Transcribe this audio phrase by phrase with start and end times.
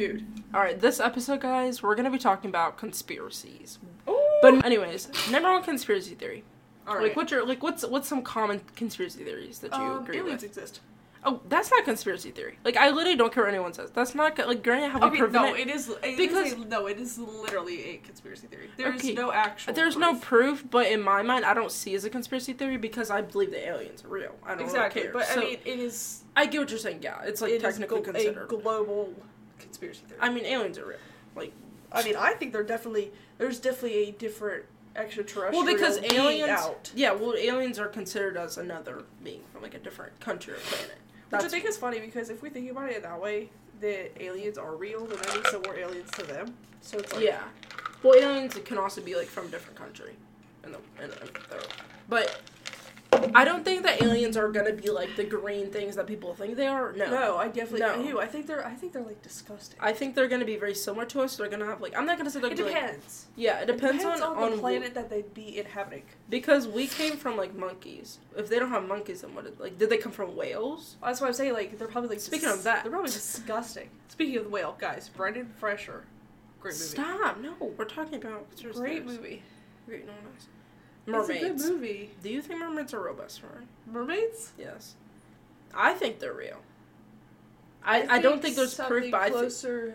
[0.00, 0.24] Dude.
[0.54, 3.78] All right, this episode, guys, we're gonna be talking about conspiracies.
[4.08, 4.18] Ooh.
[4.40, 6.42] But anyways, number one conspiracy theory.
[6.86, 7.62] All Like, what's your like?
[7.62, 10.50] What's what's some common conspiracy theories that you um, agree aliens with?
[10.52, 10.80] exist.
[11.22, 12.58] Oh, that's not conspiracy theory.
[12.64, 13.90] Like, I literally don't care what anyone says.
[13.90, 14.62] That's not like.
[14.62, 15.68] Granted, have we Okay, proven no, it?
[15.68, 15.90] it is.
[16.02, 18.70] It Because- is a, no, it is literally a conspiracy theory.
[18.78, 19.74] There's Okay, no actual.
[19.74, 20.60] There's no proof.
[20.60, 23.20] proof, but in my mind, I don't see it as a conspiracy theory because I
[23.20, 24.34] believe the aliens are real.
[24.42, 25.20] I don't exactly, really care.
[25.20, 26.22] but so, I mean, it is.
[26.34, 27.00] I get what you're saying.
[27.02, 28.44] Yeah, it's like is technically glo- considered.
[28.44, 29.12] a global
[29.60, 30.20] conspiracy theory.
[30.20, 30.98] I mean, aliens are real.
[31.36, 31.52] Like,
[31.92, 33.12] I mean, I think they're definitely.
[33.38, 34.64] There's definitely a different
[34.96, 35.64] extraterrestrial.
[35.64, 36.50] well, because being aliens.
[36.50, 36.90] out.
[36.94, 40.98] Yeah, well, aliens are considered as another being from like a different country or planet.
[41.30, 44.58] Which I think is funny because if we think about it that way, the aliens
[44.58, 46.54] are real, then that means that we're aliens to them.
[46.80, 47.24] So it's like.
[47.24, 47.42] yeah.
[48.02, 50.14] Well, aliens can also be like from a different country,
[50.64, 51.30] in the, in the,
[52.08, 52.40] but
[53.34, 56.56] I don't think that aliens are gonna be like the green things that people think
[56.56, 56.92] they are.
[56.92, 57.10] No.
[57.10, 58.02] No, I definitely No.
[58.02, 58.20] do.
[58.20, 58.66] I think they're.
[58.66, 59.78] I think they're like disgusting.
[59.80, 61.36] I think they're gonna be very similar to us.
[61.36, 63.26] They're gonna have like I'm not gonna say they're it gonna be, like, depends.
[63.36, 66.04] yeah, it depends, on, on the wh- planet that they'd be inhabiting.
[66.28, 68.18] because we came from like monkeys.
[68.36, 69.44] If they don't have monkeys, then what?
[69.44, 70.96] Did, like did they come from whales?
[71.02, 73.90] That's why I'm saying like they're probably like Speaking of that- they're probably disgusting.
[74.08, 76.04] Speaking of the whale, guys, Brendan Fraser,
[76.60, 76.84] great movie.
[76.84, 77.38] Stop!
[77.40, 79.42] No, we're talking about Great movie.
[79.86, 80.46] Great, no one else.
[81.14, 81.64] It's a Mermaids.
[81.64, 82.10] good movie.
[82.22, 83.66] Do you think mermaids are real, best friend?
[83.86, 84.52] Mermaids.
[84.58, 84.94] Yes.
[85.74, 86.58] I think they're real.
[87.84, 89.94] I, I, don't think there's proof, but I, closer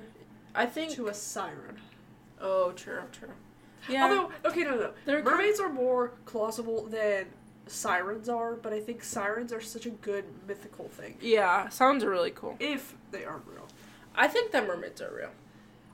[0.55, 0.93] I think.
[0.93, 1.77] to a siren.
[2.41, 3.30] Oh, true, true.
[3.88, 4.03] Yeah.
[4.05, 5.21] Although, okay, no, no, no.
[5.21, 7.27] Mermaids are more plausible than
[7.67, 11.17] sirens are, but I think sirens are such a good mythical thing.
[11.21, 12.55] yeah, sounds are really cool.
[12.59, 13.67] If they are real,
[14.16, 15.30] I think that mermaids are real.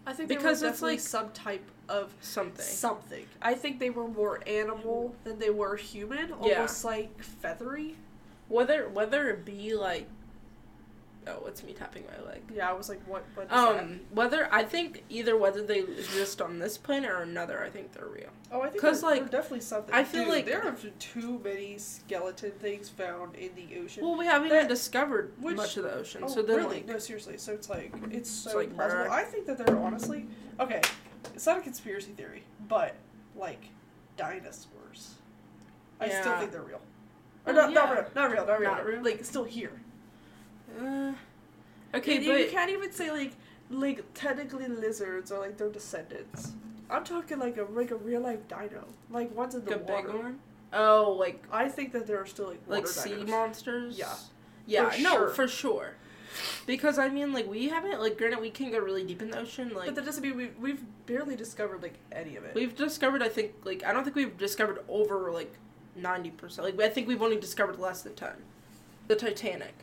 [0.06, 2.66] I think Because they were it's like- some type of Something.
[2.66, 3.26] something.
[3.42, 6.56] I think they were more animal than they were human, Yeah.
[6.56, 7.96] almost like feathery.
[8.48, 10.08] Whether whether it be like,
[11.28, 12.42] oh, it's me tapping my leg.
[12.54, 13.24] Yeah, I was like, what?
[13.36, 13.80] What is that?
[13.84, 17.92] Um, whether I think either whether they exist on this planet or another, I think
[17.94, 18.30] they're real.
[18.52, 19.94] Oh, I think 'cause, they're, like, definitely something.
[19.94, 24.04] I feel Dude, like- there are too many skeleton things found in the ocean.
[24.04, 26.78] Well, we haven't That- even discovered which- much of the ocean, oh, so then really?
[26.78, 27.38] like, no, seriously.
[27.38, 29.10] So it's like it's so It's like, bruh.
[29.10, 30.28] I think that they're honestly
[30.60, 30.82] okay.
[31.36, 32.96] It's not a conspiracy theory, but
[33.36, 33.66] like
[34.18, 35.16] dinosaurs.
[36.00, 36.82] I still think they're real.
[37.46, 39.04] Or Oh, not, not real, not real, not real, Not real?
[39.04, 39.72] Like still here.
[40.80, 41.14] Uh,
[41.96, 43.34] okay, And but you can't even say like
[43.70, 46.52] like technically lizards or like their descendants.
[46.90, 50.08] I'm talking like a like a real life dino, like ones in the like water.
[50.12, 50.40] big one.
[50.74, 53.28] Oh, like I think that there are still like like sea dinos.
[53.30, 53.98] monsters.
[53.98, 54.14] Yeah.
[54.68, 55.30] Yeah, For no, sure.
[55.30, 55.94] for sure.
[56.66, 59.40] Because I mean, like we haven't like granted we can go really deep in the
[59.40, 59.74] ocean.
[59.74, 62.56] Like but that doesn't mean we we've barely discovered like any of it.
[62.56, 65.54] we've discovered, I think, like I don't think we've discovered over like
[65.96, 66.66] ninety percent.
[66.66, 68.34] Like I think we've only discovered less than ten.
[69.08, 69.74] The Titanic.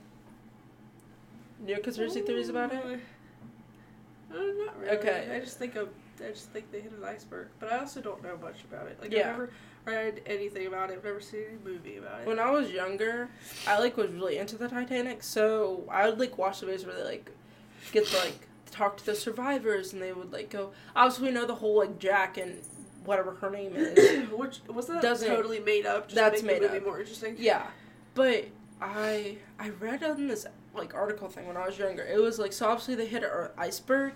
[1.60, 2.82] Know conspiracy theories about it?
[2.84, 4.96] Uh, not really.
[4.98, 5.28] Okay.
[5.34, 5.88] I just think of
[6.24, 8.98] I just think they hit an iceberg, but I also don't know much about it.
[9.00, 9.20] Like Yeah.
[9.20, 9.50] I've never
[9.84, 10.94] read anything about it.
[10.98, 12.26] I've never seen any movie about it.
[12.26, 13.28] When I was younger,
[13.66, 16.96] I like was really into the Titanic, so I would like watch the videos where
[16.96, 17.30] they like
[17.92, 20.72] get to, like talk to the survivors, and they would like go.
[20.94, 22.58] Obviously, we know the whole like Jack and
[23.04, 24.28] whatever her name is.
[24.30, 26.08] Which was that Doesn't- totally made up?
[26.08, 26.84] Just that's to made make the movie up.
[26.86, 27.36] more interesting.
[27.38, 27.66] yeah,
[28.14, 28.46] but
[28.80, 30.44] I I read on this
[30.78, 32.04] like article thing when I was younger.
[32.04, 34.14] It was like so obviously they hit an iceberg,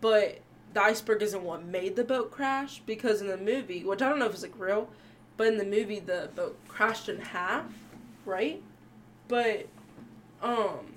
[0.00, 0.40] but
[0.72, 4.18] the iceberg isn't what made the boat crash because in the movie, which I don't
[4.18, 4.88] know if it's like real,
[5.36, 7.66] but in the movie the boat crashed in half,
[8.24, 8.62] right?
[9.28, 9.66] But
[10.42, 10.94] um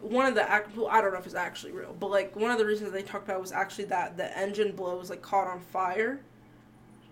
[0.00, 2.50] one of the act well, I don't know if it's actually real, but like one
[2.50, 5.46] of the reasons they talked about was actually that the engine blow was like caught
[5.46, 6.20] on fire.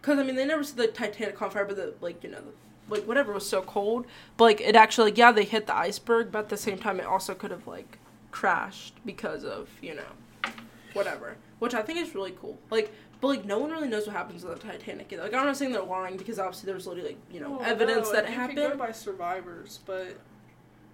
[0.02, 2.40] Cause I mean they never said the Titanic on fire, but the like you know
[2.40, 2.52] the,
[2.88, 4.06] like whatever was so cold,
[4.36, 7.00] but like it actually like yeah they hit the iceberg, but at the same time
[7.00, 7.98] it also could have like
[8.30, 10.50] crashed because of you know
[10.92, 12.58] whatever, which I think is really cool.
[12.70, 15.12] Like but like no one really knows what happens to the Titanic.
[15.12, 15.22] Either.
[15.22, 18.08] Like I'm not saying they're lying because obviously there's literally like you know Well, evidence
[18.08, 18.58] no, that it happened.
[18.58, 20.18] Can go by survivors, but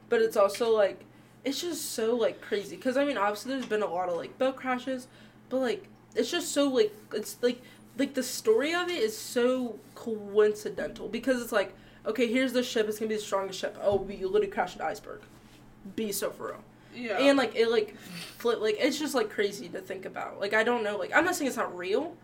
[0.09, 1.05] but it's also like
[1.45, 4.37] it's just so like crazy because i mean obviously there's been a lot of like
[4.39, 5.07] boat crashes
[5.49, 7.63] but like it's just so like it's like
[7.99, 11.75] like the story of it is so coincidental because it's like
[12.11, 14.83] okay here's the ship it's gonna be the strongest ship oh we literally crashed an
[14.83, 15.21] iceberg
[15.97, 16.65] be so for real
[16.95, 17.19] yeah.
[17.19, 20.63] and like it like flip like it's just like crazy to think about like i
[20.63, 22.17] don't know like i'm not saying it's not real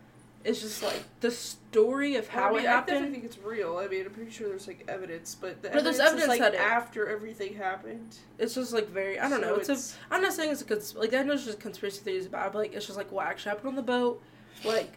[0.43, 3.37] it's just like the story of how I mean, it I happened definitely think it's
[3.39, 3.77] real.
[3.77, 6.53] I mean, I'm pretty sure there's like evidence, but the But there's evidence, evidence is
[6.53, 8.15] like after everything happened.
[8.37, 10.65] it's just like very i don't know So it's, a I'm not saying it's a
[10.65, 13.11] cons- like I know it's just conspiracy theories about, it, but like it's just like
[13.11, 14.21] what actually happened on the boat.
[14.63, 14.93] Like,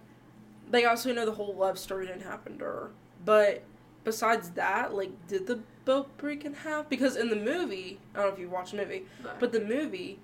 [0.71, 2.91] they also know the whole love story didn't happen to her.
[3.25, 3.65] But
[4.05, 6.89] besides that, like, did the boat break in half?
[6.89, 9.05] Because in the movie, I don't know if you watched the movie,
[9.39, 10.19] but the movie,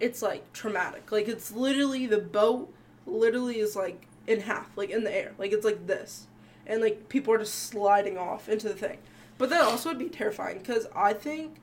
[0.00, 1.10] it's like traumatic.
[1.10, 2.72] Like it's literally the boat
[3.06, 5.32] literally is like in half, like in the air.
[5.38, 6.26] Like it's like this.
[6.66, 8.98] And like people are just sliding off into the thing.
[9.36, 11.56] But that also would be terrifying because I think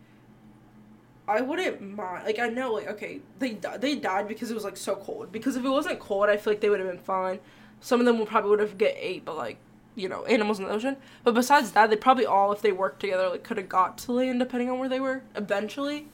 [1.28, 2.26] I wouldn't mind.
[2.26, 5.32] Like I know, like okay, they di- they died because it was like so cold.
[5.32, 7.40] Because if it wasn't cold, I feel like they would have been fine.
[7.80, 9.58] Some of them would probably would have get ate, but like
[9.96, 10.98] you know, animals in the ocean.
[11.24, 14.12] But besides that, they probably all, if they worked together, like could have got to
[14.12, 16.08] land depending on where they were eventually.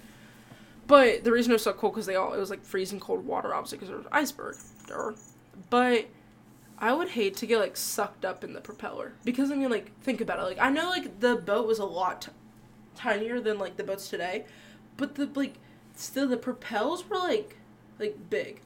[0.87, 3.25] But the reason it was so cold because they all it was like freezing cold
[3.25, 4.55] water, obviously because there was iceberg.
[4.87, 5.13] There.
[5.69, 6.07] But
[6.79, 9.91] I would hate to get like sucked up in the propeller because I mean, like
[10.01, 10.43] think about it.
[10.43, 12.31] Like I know like the boat was a lot t-
[12.95, 14.45] tinier than like the boats today,
[14.95, 15.55] but the like
[15.95, 17.57] still the propels were like
[17.99, 18.61] like big.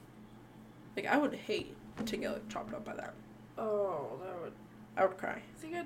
[0.96, 1.76] Like I would hate
[2.06, 3.14] to get like chopped up by that.
[3.58, 4.54] Oh, that would.
[4.98, 5.34] I would cry.
[5.42, 5.86] I think I'd.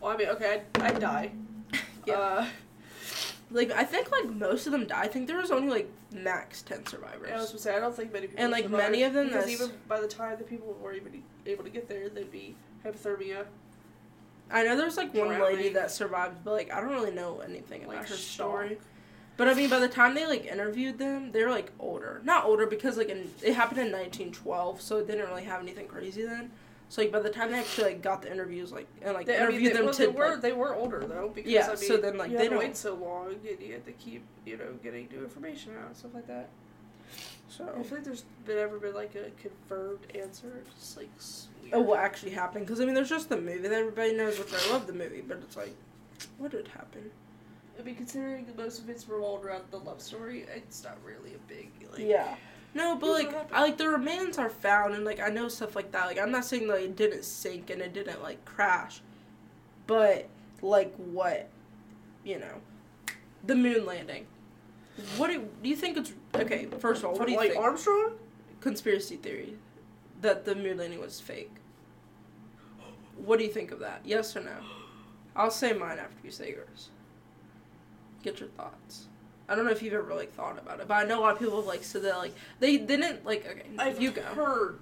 [0.00, 1.30] Well, I mean, okay, I'd, I'd die.
[2.06, 2.14] Yeah.
[2.18, 2.46] Uh,
[3.50, 5.04] Like I think like most of them died.
[5.04, 7.30] I think there was only like max ten survivors.
[7.32, 8.42] I was gonna say I don't think many people.
[8.42, 10.92] And, like, survive, many of them because that's- even by the time the people were
[10.92, 13.46] even able to get there, they'd be hypothermia.
[14.50, 17.84] I know there's like one lady that survived, but like I don't really know anything
[17.84, 18.18] about Like her shock.
[18.48, 18.78] story.
[19.38, 22.20] But I mean, by the time they like interviewed them, they were like older.
[22.24, 25.86] Not older because like in, it happened in 1912, so it didn't really have anything
[25.86, 26.50] crazy then.
[26.88, 29.36] So like by the time they actually like got the interviews, like and like They,
[29.36, 31.50] I mean, interviewed they, them well, to they were like, they were older though because
[31.50, 33.84] Yeah, I mean, so then, like, you they don't- wait so long and you had
[33.86, 36.48] to keep you know getting new information out and stuff like that.
[37.48, 37.64] so.
[37.78, 41.08] I feel like there's been ever been like a confirmed answer, just like
[41.62, 41.74] weird.
[41.74, 42.66] Oh, what actually happened?
[42.66, 45.22] Because I mean, there's just the movie that everybody knows, which I love the movie,
[45.26, 45.74] but it's like,
[46.38, 47.10] what did happen?
[47.78, 51.34] I mean, considering that most of it's revolved around the love story, it's not really
[51.34, 52.00] a big like.
[52.00, 52.36] yeah.
[52.74, 53.52] No, but like.
[53.52, 56.06] I like the remains are found, and like I know stuff like that.
[56.06, 59.00] Like I'm not saying that it didn't sink and it didn't like crash,
[59.86, 60.28] but
[60.60, 61.48] like what,
[62.24, 62.60] you know,
[63.44, 64.26] the moon landing.
[65.16, 66.66] What do, do you think it's okay?
[66.78, 67.62] First of all, what do you like think?
[67.62, 68.12] Armstrong?
[68.60, 69.54] Conspiracy theory
[70.22, 71.52] that the moon landing was fake.
[73.16, 74.00] What do you think of that?
[74.04, 74.56] Yes or no?
[75.36, 76.90] I'll say mine after you say yours.
[78.22, 79.08] Get your thoughts.
[79.48, 81.32] I don't know if you've ever like thought about it, but I know a lot
[81.34, 83.62] of people have like said that like they didn't like okay.
[83.78, 84.22] I've you go.
[84.22, 84.80] heard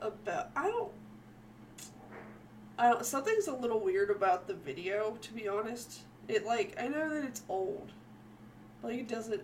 [0.00, 0.50] about.
[0.56, 0.92] I don't.
[2.78, 3.04] I don't.
[3.04, 6.00] Something's a little weird about the video, to be honest.
[6.28, 7.92] It like I know that it's old,
[8.82, 9.42] like it doesn't.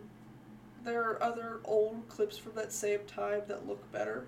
[0.84, 4.26] There are other old clips from that same time that look better.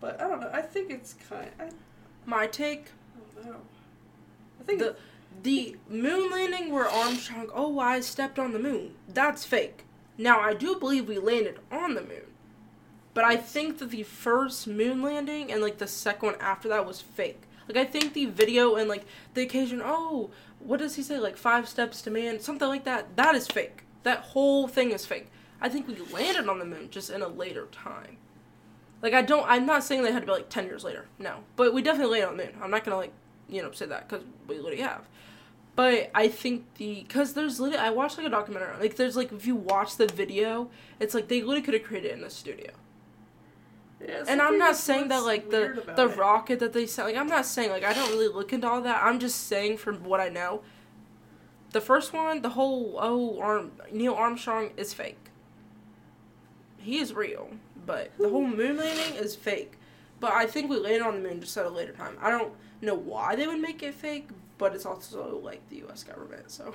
[0.00, 0.50] But I don't know.
[0.52, 1.50] I think it's kind.
[1.60, 1.68] I,
[2.26, 2.86] My take:
[3.40, 3.60] I don't know.
[4.60, 4.96] I think the
[5.42, 8.94] the moon landing where Armstrong, oh, I stepped on the moon.
[9.08, 9.84] That's fake.
[10.18, 12.26] Now I do believe we landed on the moon,
[13.14, 16.86] but I think that the first moon landing and like the second one after that
[16.86, 17.42] was fake.
[17.68, 21.18] Like I think the video and like the occasion, oh, what does he say?
[21.18, 23.16] Like five steps to man, something like that.
[23.16, 23.84] That is fake.
[24.02, 25.28] That whole thing is fake.
[25.60, 28.18] I think we landed on the moon just in a later time.
[29.00, 29.44] Like I don't.
[29.48, 31.06] I'm not saying they had to be like ten years later.
[31.18, 32.62] No, but we definitely landed on the moon.
[32.62, 33.12] I'm not gonna like
[33.52, 35.08] you know say that because we literally have.
[35.74, 39.32] But I think the because there's literally I watched like a documentary like there's like
[39.32, 40.70] if you watch the video
[41.00, 42.70] it's like they literally could have created it in a studio.
[44.00, 46.16] Yeah, and I'm not saying that like the the it.
[46.16, 48.82] rocket that they sent like I'm not saying like I don't really look into all
[48.82, 49.02] that.
[49.02, 50.62] I'm just saying from what I know
[51.70, 55.30] the first one the whole oh Arm Neil Armstrong is fake.
[56.78, 57.50] He is real
[57.86, 59.78] but the whole moon landing is fake.
[60.20, 62.16] But I think we landed on the moon just at a later time.
[62.20, 62.52] I don't
[62.86, 66.02] know why they would make it fake but it's also like the U.S.
[66.04, 66.74] government so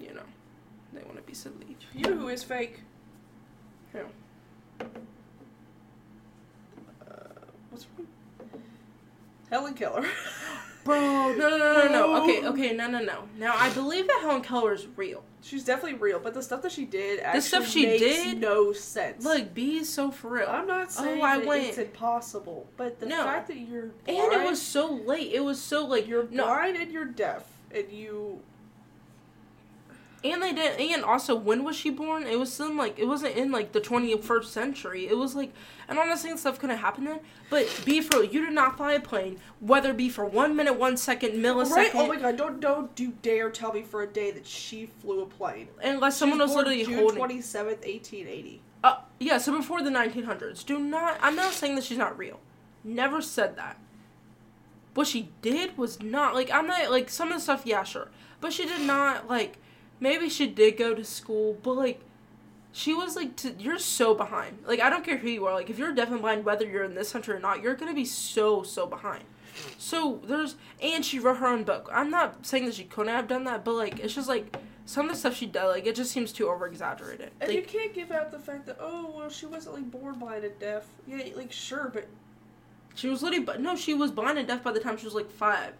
[0.00, 0.22] you know
[0.92, 2.80] they want to be silly You know who is fake?
[3.92, 4.00] Who?
[4.80, 4.84] Uh,
[7.70, 8.08] what's her name?
[9.50, 10.06] Helen Keller.
[10.84, 12.22] Bro, no, no, no, no, no.
[12.24, 12.50] Okay, Oh.
[12.52, 13.24] okay, no, no, no.
[13.38, 15.22] Now I believe that Helen Keller is real.
[15.44, 18.40] She's definitely real, but the stuff that she did actually stuff she makes did?
[18.40, 19.24] no sense.
[19.24, 20.48] Like, B is so for real.
[20.48, 23.24] I'm not oh, saying Oh, I that went- it's impossible, but the No.
[23.24, 25.32] fact that you're and it was so late.
[25.32, 28.40] It was so like you're no, blind and you're deaf, and you
[30.24, 30.80] and they did.
[30.80, 32.26] And also, when was she born?
[32.26, 35.06] It was in like it wasn't in like the 21st century.
[35.06, 35.52] It was like,
[35.88, 38.76] and I'm not saying stuff couldn't happen then, but B for real, you did not
[38.76, 41.90] fly a plane, whether it be for one minute, one second, millisecond, right.
[41.94, 42.36] Oh my god!
[42.36, 45.68] Don't don't you dare tell me for a day that she flew a plane.
[45.82, 47.16] unless someone was literally June holding.
[47.18, 48.60] twenty seventh, eighteen eighty.
[48.84, 50.66] Uh, yeah, so before the 1900s.
[50.66, 51.16] Do not.
[51.22, 52.40] I'm not saying that she's not real.
[52.82, 53.78] Never said that.
[54.94, 57.62] What she did was not like I'm not like some of the stuff.
[57.64, 58.08] Yeah, sure,
[58.40, 59.58] but she did not like.
[60.02, 62.00] Maybe she did go to school, but like.
[62.74, 64.60] She was like, to, you're so behind.
[64.66, 65.52] Like, I don't care who you are.
[65.52, 67.92] Like, if you're deaf and blind, whether you're in this country or not, you're gonna
[67.92, 69.24] be so, so behind.
[69.76, 71.90] So there's, and she wrote her own book.
[71.92, 74.56] I'm not saying that she couldn't have done that, but like, it's just like,
[74.86, 77.30] some of the stuff she did, like it just seems too over exaggerated.
[77.40, 80.18] And Like, you can't give out the fact that oh well she wasn't like born
[80.18, 80.86] blind and deaf.
[81.06, 82.06] Yeah, like sure, but
[82.94, 85.14] she was literally, but no, she was blind and deaf by the time she was
[85.14, 85.72] like five.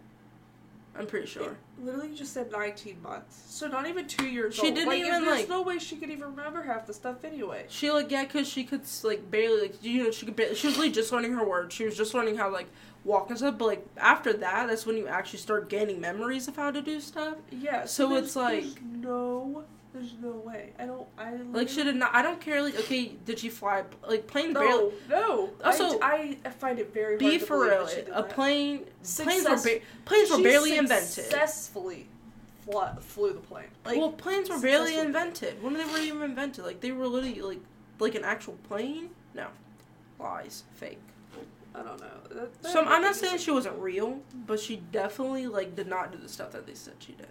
[0.97, 1.51] I'm pretty sure.
[1.79, 4.75] it literally just said nineteen months, so not even two years She old.
[4.75, 7.65] didn't like, even, There's like- no way she could even remember half the stuff anyway.
[7.69, 10.67] She like yeah, cause she could like barely like you know she could barely, she
[10.67, 11.73] was really just learning her words.
[11.73, 12.67] She was just learning how like
[13.03, 13.57] walk and stuff.
[13.57, 17.01] But like after that, that's when you actually start gaining memories of how to do
[17.01, 17.37] stuff.
[17.51, 20.71] Yeah, So it's like- no, there's no way.
[20.79, 21.07] I don't.
[21.17, 22.13] I Like should did not.
[22.15, 22.61] I don't care.
[22.61, 23.83] Like okay, did she fly?
[24.07, 24.91] Like plane No, barely.
[25.09, 25.49] no.
[25.63, 27.85] Also, I, I find it very Be hard to for real.
[27.85, 28.85] that she did A plane.
[29.03, 31.09] Planes were ba- planes were barely invented.
[31.09, 32.07] Successfully
[32.65, 33.65] fly, flew the plane.
[33.85, 35.61] Like well, planes were barely invented.
[35.61, 37.59] When they were even invented, like they were literally like
[37.99, 39.09] like an actual plane.
[39.35, 39.47] No,
[40.19, 40.99] lies, fake.
[41.75, 42.07] I don't know.
[42.29, 46.11] That- that So I'm not saying she wasn't real, but she definitely like did not
[46.11, 47.27] do the stuff that they said she did.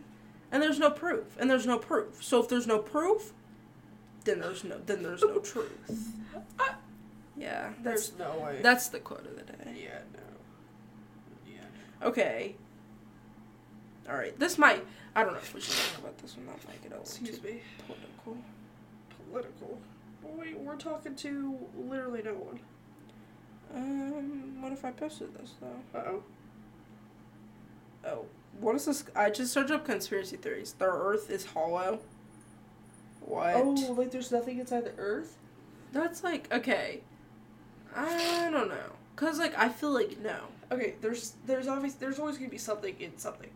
[0.53, 1.25] And there's no proof.
[1.41, 2.23] And there's no proof.
[2.23, 3.33] So if there's no proof,
[4.25, 6.13] then there's no then there's no truth.
[6.61, 6.75] I-
[7.37, 8.61] Yeah, There's no way.
[8.63, 9.75] that's the quote of the day.
[9.83, 11.53] yeah, no.
[11.55, 12.07] Yeah.
[12.09, 12.55] Okay.
[14.09, 14.39] All right.
[14.39, 14.85] This might.
[15.17, 16.47] I don't know if we should talk about this one.
[16.47, 17.61] That might get a little Excuse me.
[17.87, 18.37] political.
[19.31, 19.79] Political.
[20.23, 22.61] Wait, we're talking to literally no one.
[23.75, 25.99] Um, what if I posted this though?
[25.99, 26.23] Uh oh.
[28.07, 28.25] oh.
[28.61, 29.05] What is this?
[29.17, 30.75] I just searched up conspiracy theories.
[30.79, 32.01] The Earth is hollow.
[33.21, 33.55] What?
[33.57, 35.37] Oh, like there's nothing inside the Earth.
[35.93, 37.01] That's like okay.
[37.95, 40.37] I don't know, cause like I feel like no.
[40.71, 43.51] Okay, there's there's obvious there's always gonna be something in something,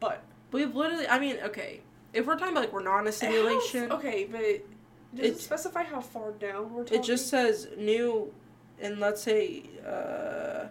[0.00, 0.22] but
[0.52, 1.06] We've literally.
[1.06, 1.80] I mean, okay.
[2.12, 5.24] If we're talking about like we're not in a simulation, How- okay, but does it,
[5.34, 6.98] It- specify how far down we're talking?
[6.98, 8.32] it just says new,
[8.80, 9.62] and let's say.
[9.86, 10.66] uh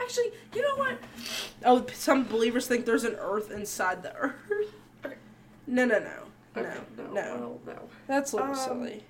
[0.00, 0.98] actually, you know what?
[1.64, 4.34] Oh, some believers think there's an Earth inside the Earth.
[5.66, 6.10] No, no, no,
[6.56, 7.12] no, Okay, no.
[7.12, 7.78] well, no.
[8.06, 9.04] That's a little Um, silly.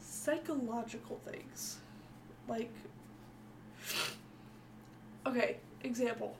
[0.00, 1.78] Psychological things,
[2.48, 2.70] like
[5.26, 6.36] okay, example,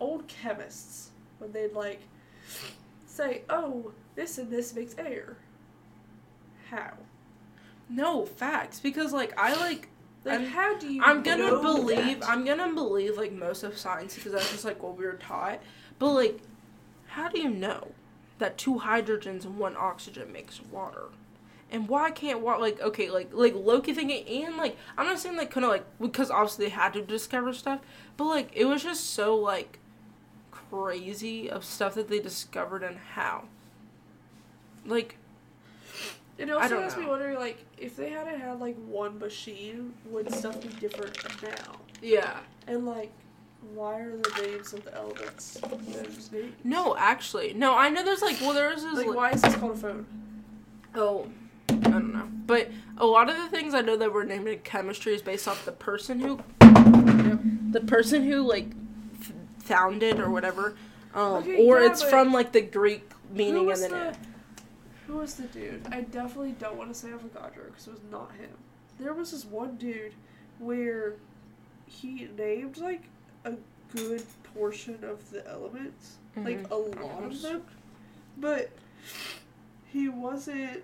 [0.00, 2.00] old chemists when they'd like
[3.06, 5.36] say, "Oh, this and this makes air."
[6.70, 6.94] How?
[7.88, 9.88] No facts, because like I like
[10.24, 11.02] Like, I'm- how do you?
[11.02, 12.28] I'm gonna believe that?
[12.28, 15.60] I'm gonna believe like most of science because that's just like what we were taught.
[15.98, 16.40] But like,
[17.08, 17.88] how do you know
[18.38, 21.06] that two hydrogens and one oxygen makes water?
[21.70, 25.36] And why can't water like okay like like Loki thinking and like I'm not saying
[25.36, 27.80] like kind of like because obviously they had to discover stuff,
[28.16, 29.78] but like it was just so like
[30.50, 33.44] crazy of stuff that they discovered and how.
[34.84, 35.16] Like
[36.42, 40.32] It I also has me wondering, like, if they had had like one machine, would
[40.34, 41.76] stuff be different now?
[42.02, 42.38] yeah.
[42.66, 43.12] And like,
[43.74, 45.60] why are the names of the elements
[46.32, 46.56] names?
[46.64, 47.74] No, actually, no.
[47.76, 50.06] I know there's like well there's this Like, why is this called a phone?
[50.96, 51.28] Oh,
[51.68, 52.28] I don't know.
[52.46, 55.46] But a lot of the things I know that were named in chemistry is based
[55.46, 56.40] off the person who,
[57.70, 58.66] the person who like
[59.20, 60.74] f- founded or whatever,
[61.14, 64.08] um, Okay, or yeah, it's from like the Greek meaning and then the?
[64.08, 64.16] it.
[65.12, 65.86] Who was the dude?
[65.92, 68.48] I definitely don't want to say Avogadro because it was not him.
[68.98, 70.14] There was this one dude
[70.58, 71.16] where
[71.84, 73.02] he named like
[73.44, 73.52] a
[73.94, 74.22] good
[74.54, 76.46] portion of the elements, mm-hmm.
[76.46, 77.62] like a lot of them,
[78.38, 78.70] but
[79.92, 80.82] he wasn't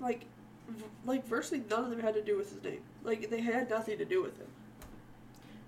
[0.00, 0.22] like
[0.68, 2.80] v- like virtually none of them had to do with his name.
[3.04, 4.48] Like they had nothing to do with him.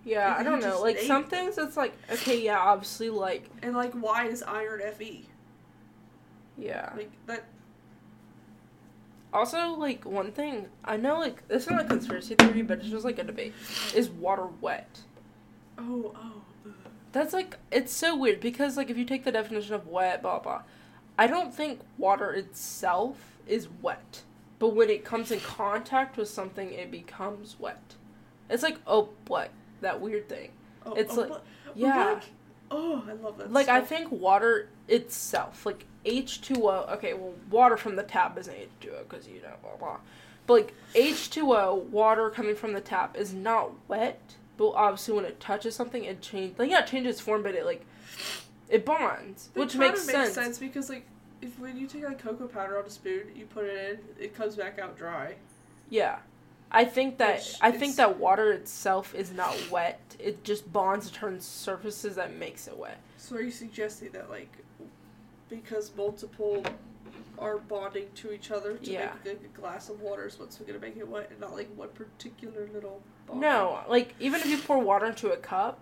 [0.04, 0.82] Yeah, Like, I don't know.
[0.82, 1.30] Like named some them.
[1.30, 5.26] things, it's like okay, yeah, obviously, like And like, why is iron Fe?
[6.58, 6.92] Yeah.
[6.96, 7.44] Like that.
[9.32, 13.04] Also, like one thing I know, like this isn't a conspiracy theory, but it's just
[13.04, 13.54] like a debate.
[13.94, 15.00] Is water wet?
[15.78, 16.42] Oh oh.
[16.66, 16.72] ugh.
[17.12, 20.38] That's like it's so weird because like if you take the definition of wet, blah
[20.38, 20.62] blah,
[21.18, 23.16] I don't think water itself
[23.46, 24.22] is wet,
[24.58, 27.94] but when it comes in contact with something, it becomes wet.
[28.50, 30.50] It's like oh what that weird thing.
[30.84, 31.44] Oh, It's oh, like- what-
[31.74, 32.22] Yeah, like-
[32.72, 33.52] oh, I love that.
[33.52, 36.86] like I think water itself, like H two O.
[36.94, 39.98] Okay, well water from the tap isn't H two O because you know blah blah,
[40.46, 44.20] but like H two O water coming from the tap is not wet.
[44.56, 46.58] But obviously, when it touches something, it changes.
[46.58, 47.84] Like yeah, it changes form, but it like
[48.68, 50.58] it bonds, which kinda makes, sense.
[50.58, 51.06] because like
[51.40, 54.34] if when you take like cocoa powder on a spoon, you put it in, it
[54.34, 55.34] comes back out dry.
[55.90, 56.18] Yeah,
[56.72, 60.00] I think that Which I think that water itself is not wet.
[60.18, 62.98] It just bonds and turns surfaces that makes it wet.
[63.18, 64.50] So are you suggesting that like
[65.50, 66.64] because multiple
[67.38, 69.12] are bonding to each other to Yeah.
[69.24, 71.68] make a glass of water is what's going to make it wet, and not like
[71.76, 73.02] one particular little.
[73.26, 73.40] Bond?
[73.40, 75.80] No, like even if you pour water into a cup,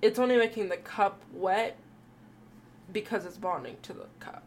[0.00, 1.76] it's only making the cup wet
[2.92, 4.44] because it's bonding to the cup.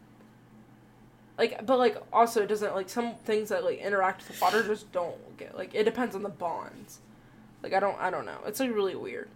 [1.38, 4.90] Like, but like also it doesn't like some things that like interact with water just
[4.90, 6.98] don't get like it depends on the bonds.
[7.62, 8.38] Like I don't I don't know.
[8.44, 9.28] It's like really weird.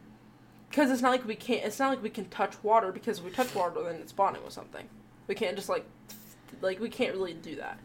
[0.68, 1.64] Because it's not like we can't.
[1.66, 4.42] It's not like we can touch water because if we touch water, then it's bonding
[4.42, 4.88] with something.
[5.26, 5.84] We can't just like,
[6.62, 7.78] like we can't really do that.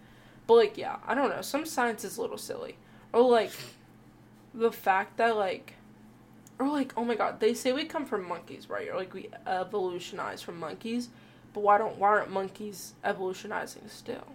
[0.48, 1.42] But like, yeah, I don't know.
[1.42, 2.78] Some science is a little silly,
[3.12, 3.52] or like,
[4.54, 5.74] the fact that like,
[6.60, 8.88] or like, oh my god, they say we come from monkeys, right?
[8.88, 11.10] Or like we evolutionize from monkeys,
[11.58, 14.28] but why don't why aren't monkeys evolutionizing still?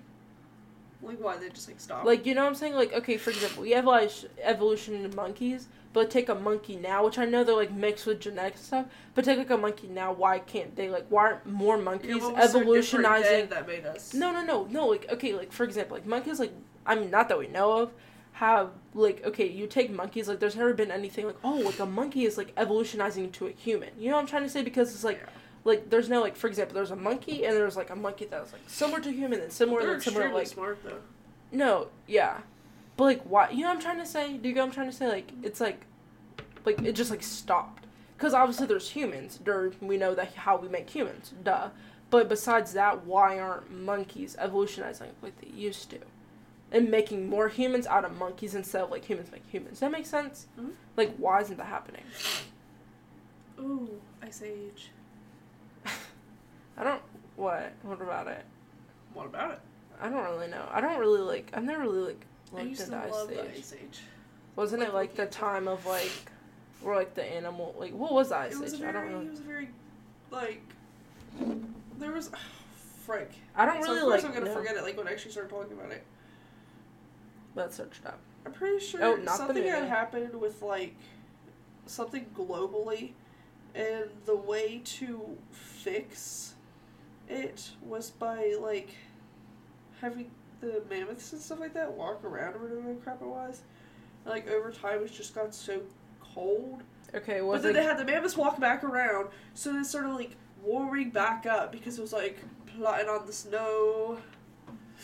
[1.01, 2.05] Like why they just like stop?
[2.05, 2.75] Like you know what I'm saying?
[2.75, 7.19] Like okay, for example, we evolution evolution in monkeys, but take a monkey now, which
[7.21, 8.87] I know they're like mixed with genetic stuff.
[9.15, 12.15] But take like a monkey now, why can't they like why aren't more monkeys Yeah,
[12.17, 13.49] what was so different evolutionizing?
[13.51, 14.15] that made us.
[14.15, 14.89] No, no, no, no.
[14.89, 16.53] Like okay, like for example, like monkeys, like
[16.85, 17.93] I mean, not that we know of,
[18.33, 21.87] have like okay, you take monkeys, like there's never been anything like oh, like a
[21.87, 23.91] monkey is like evolutionizing into a human.
[23.97, 24.63] You know what I'm trying to say?
[24.63, 25.29] Because it's like Yeah.
[25.65, 28.41] Like there's no like for example, there's a monkey and there's like a monkey that
[28.43, 30.99] was like similar to human and similar They're and similar like smart though.
[31.53, 32.39] no, yeah.
[32.97, 34.37] But like why you know what I'm trying to say?
[34.37, 35.09] Do you get what I'm trying to say?
[35.09, 35.87] Like it's like
[36.65, 37.85] like it just like stopped.
[38.19, 39.39] Cuz obviously there's humans.
[39.45, 41.33] There we know that how we make humans.
[41.43, 41.69] Duh.
[42.11, 45.99] But besides that, why aren't monkeys evolutionizing like they used to?
[46.71, 49.73] And making more humans out of monkeys instead of like humans make humans.
[49.75, 50.47] Does that make sense?
[50.61, 50.73] Mhm.
[50.97, 52.03] Like why isn't that happening?
[53.59, 54.91] Ooh, Ice Age.
[56.77, 57.03] I don't
[57.37, 57.73] what?
[57.83, 58.45] What about it?
[59.15, 59.61] What about it?
[60.01, 60.69] I don't really know.
[60.71, 63.31] I don't really like I've never really like I looked used to into Ice love
[63.31, 63.37] Age.
[63.39, 64.01] the Ice Age.
[64.57, 66.11] Wasn't like it like the time of like,
[66.83, 68.83] where like the animal like what was ice was age?
[68.83, 69.21] I don't know.
[69.21, 69.69] it was very,
[70.31, 70.63] like,
[71.99, 72.31] there was,
[73.07, 73.31] Frank.
[73.57, 74.33] I don't so really of course like.
[74.33, 74.61] I'm gonna know.
[74.61, 74.83] forget it.
[74.83, 76.05] Like when I actually started talking about it.
[77.55, 78.19] Let's search it up.
[78.47, 80.95] I'm pretty sure Oh, something had happened with like
[81.87, 83.13] something globally,
[83.75, 86.55] and the way to fix
[87.29, 88.91] it was by like
[90.01, 93.63] having the mammoths and stuff like that walk around or whatever the crap it was.
[94.25, 95.81] And, like over time, it just got so
[96.21, 96.83] cold.
[97.15, 97.75] Okay, But then it?
[97.75, 101.99] they had the mammoths walk back around, so it started like warming back up because
[101.99, 104.19] it was like plotting on the snow.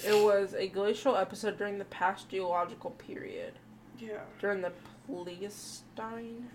[0.07, 3.54] It was a glacial episode during the past geological period,
[3.98, 4.20] Yeah.
[4.40, 4.72] during the
[5.07, 6.48] Pleistocene.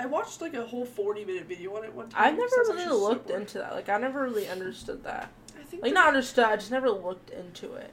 [0.00, 2.22] I watched like a whole 40 minute video on it one time.
[2.24, 3.74] I've never because I was really so looked into that.
[3.74, 5.30] Like I never really understood that.
[5.58, 6.44] I think Like not understood.
[6.44, 7.92] I just never looked into it.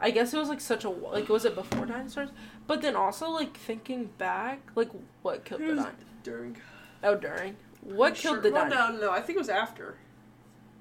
[0.00, 2.30] I guess it was like such a like was it before dinosaurs?
[2.66, 4.90] But then also like thinking back, like
[5.22, 5.94] what killed the dinosaurs?
[6.24, 6.56] during.
[7.04, 9.00] Oh, during what I'm killed sure- the well, dinosaurs?
[9.00, 9.98] No, no, I think it was after.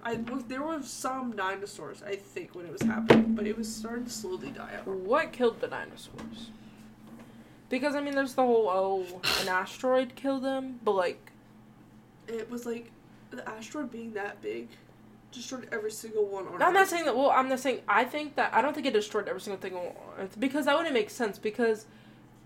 [0.02, 0.16] I
[0.48, 4.10] there were some dinosaurs, I think, when it was happening, but it was starting to
[4.10, 4.88] slowly die out.
[4.88, 6.50] What killed the dinosaurs?
[7.70, 11.32] Because I mean, there's the whole oh, an asteroid killed them, but like,
[12.28, 12.92] It was like
[13.32, 14.68] the asteroid being that big
[15.32, 17.16] destroyed every single one on I'm not saying that.
[17.16, 17.82] Well, I'm not saying.
[17.88, 20.76] I think that I don't think it destroyed every single thing on Earth because that
[20.76, 21.38] wouldn't make sense.
[21.38, 21.86] Because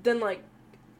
[0.01, 0.43] then, like,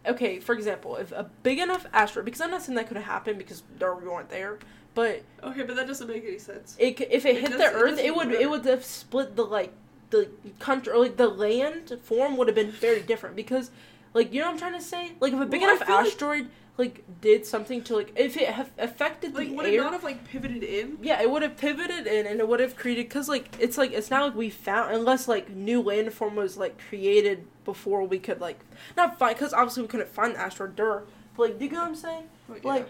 [0.06, 3.06] okay, for example, if a big enough asteroid, because I'm not saying that could have
[3.06, 4.60] happened because there we weren't there,
[4.96, 6.78] but Okay, but that doesn't make any sense.
[6.80, 8.40] it if it, It hit does- the it Earth, it would matter.
[8.40, 9.74] it would have split the like
[10.12, 13.72] the country or like the land form would have been very different because
[14.14, 15.12] like you know what I'm trying to say?
[15.20, 18.36] Like if a big Well, enough feel like- asteroid like did something to like if
[18.36, 20.98] it have affected Like, the would air it not have like pivoted in?
[21.04, 23.92] yeah it would have pivoted in and it would have created because like it's like
[23.92, 28.42] it's not like we found unless like new landform was like created before we could
[28.42, 28.60] like
[28.98, 31.04] not find because obviously we couldn't find the asteroid dur
[31.38, 32.24] but like do you get what I'm saying?
[32.50, 32.90] Like, like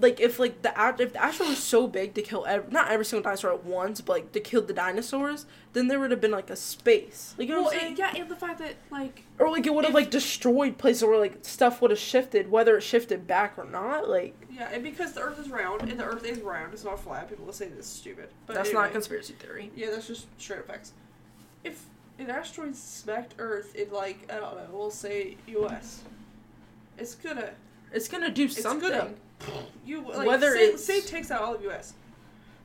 [0.00, 3.04] like if like the if the asteroid was so big to kill ev- not every
[3.04, 6.30] single dinosaur at once but like to kill the dinosaurs then there would have been
[6.30, 8.58] like a space like you know well, what I'm saying it, yeah, and the fact
[8.58, 12.00] that like or like it would have like destroyed places where like stuff would have
[12.00, 15.88] shifted whether it shifted back or not like yeah, and because the Earth is round
[15.88, 17.30] and the Earth is round, it's not flat.
[17.30, 18.84] People will say this is stupid, but that's anyway.
[18.84, 20.92] not conspiracy theory Yeah, that's just straight facts.
[21.64, 21.86] If
[22.18, 26.02] an asteroid smacked Earth in like I don't know, we'll say U.S.,
[26.98, 27.50] it's gonna
[27.90, 29.14] it's gonna do it's something gonna
[29.86, 31.94] you like Whether say, it's- say it takes out all of U.S.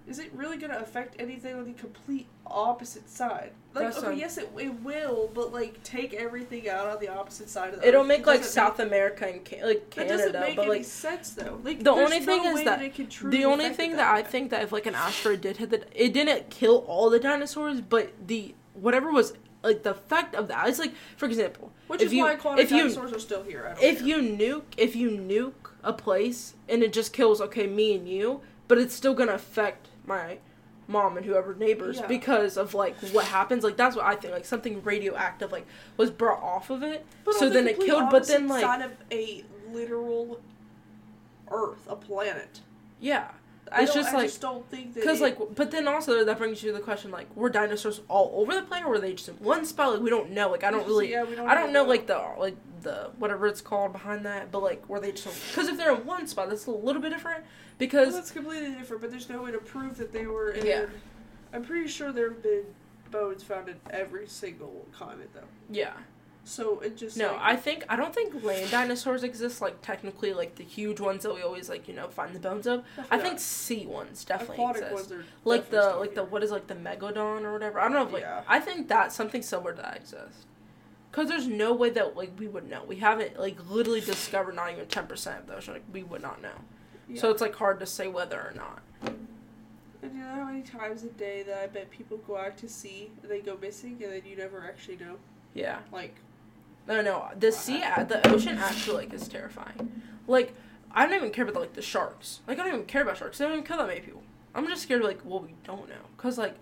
[0.08, 3.52] Is it really gonna affect anything on the complete opposite side?
[3.74, 7.50] Like, That's okay, yes, it, it will, but like take everything out on the opposite
[7.50, 8.08] side of the it'll Earth.
[8.08, 10.86] make It like South make- America and like That doesn't Canada make but any like
[10.86, 11.60] sense though.
[11.64, 14.52] Like The only thing no is that truly the only thing it that I think
[14.52, 18.14] that if like an asteroid did hit the it didn't kill all the dinosaurs but
[18.28, 19.34] the whatever was
[19.64, 22.72] like the effect of that it's like for example which is you- why aquatic if
[22.72, 23.66] you- dinosaurs are still here.
[23.66, 24.08] I don't if care.
[24.08, 28.42] you nuke if you nuke a place and it just kills okay me and you
[28.68, 30.38] but it's still gonna affect my
[30.88, 32.08] mom and whoever neighbors Yeah.
[32.08, 35.66] because of like what happens like that's what i think like something radioactive like
[35.98, 38.82] was brought off of it But so the then it killed but then like side
[38.82, 40.42] of a literal
[41.50, 42.62] Earth, a planet.
[43.00, 43.30] yeah
[43.78, 46.62] It's just I like- just don't think that Because like, but then also that brings
[46.62, 49.30] you to the question like, were dinosaurs all over the planet, or were they just
[49.30, 49.94] in one spot?
[49.94, 50.50] Like, we don't know.
[50.52, 53.48] Like, I don't really, Yeah, don't I don't even know like the like the whatever
[53.48, 54.52] it's called behind that.
[54.52, 55.26] But like, were they just?
[55.50, 57.40] Because if they're in one spot, that's a little bit different.
[57.42, 57.48] Well,
[57.80, 60.66] Because that's completely different, but there's no way to prove that they were in.
[60.66, 60.86] Yeah.
[61.52, 62.64] I'm pretty sure there have been
[63.12, 65.42] bones found in every single continent, though.
[65.70, 65.94] yeah,
[66.48, 69.62] So it just no, like, I think I don't think land dinosaurs exist.
[69.62, 72.68] Like technically, like the huge ones that we always like you know find the bones
[72.68, 72.84] of.
[73.10, 75.10] I think sea ones definitely aquatic exist.
[75.10, 77.80] ones like the definitely like the what is like the megalodon or whatever.
[77.80, 78.44] I don't know if like Yeah.
[78.48, 80.46] I think that something similar to that exists.
[81.12, 82.84] Cause there's no way that like we would know.
[82.86, 85.68] We haven't like literally discovered not even ten percent of those.
[85.68, 86.50] Like we would not know.
[87.08, 87.18] here.
[87.18, 88.82] So it's like hard to say whether or not.
[89.02, 92.70] And you know how many times a day that I bet people go out to
[92.70, 95.16] sea and they go missing and then you never actually know?
[95.56, 95.80] Yeah.
[95.92, 96.16] Like,
[96.88, 97.30] No, no.
[97.38, 100.02] The sea, the ocean actually like is terrifying.
[100.28, 100.54] Like
[100.92, 102.42] I don't even care about like the sharks.
[102.48, 103.38] Like I don't even care about sharks.
[103.38, 104.24] They don't even kill that many people.
[104.54, 105.96] I'm just scared of like what we don't know.
[106.18, 106.56] Cause like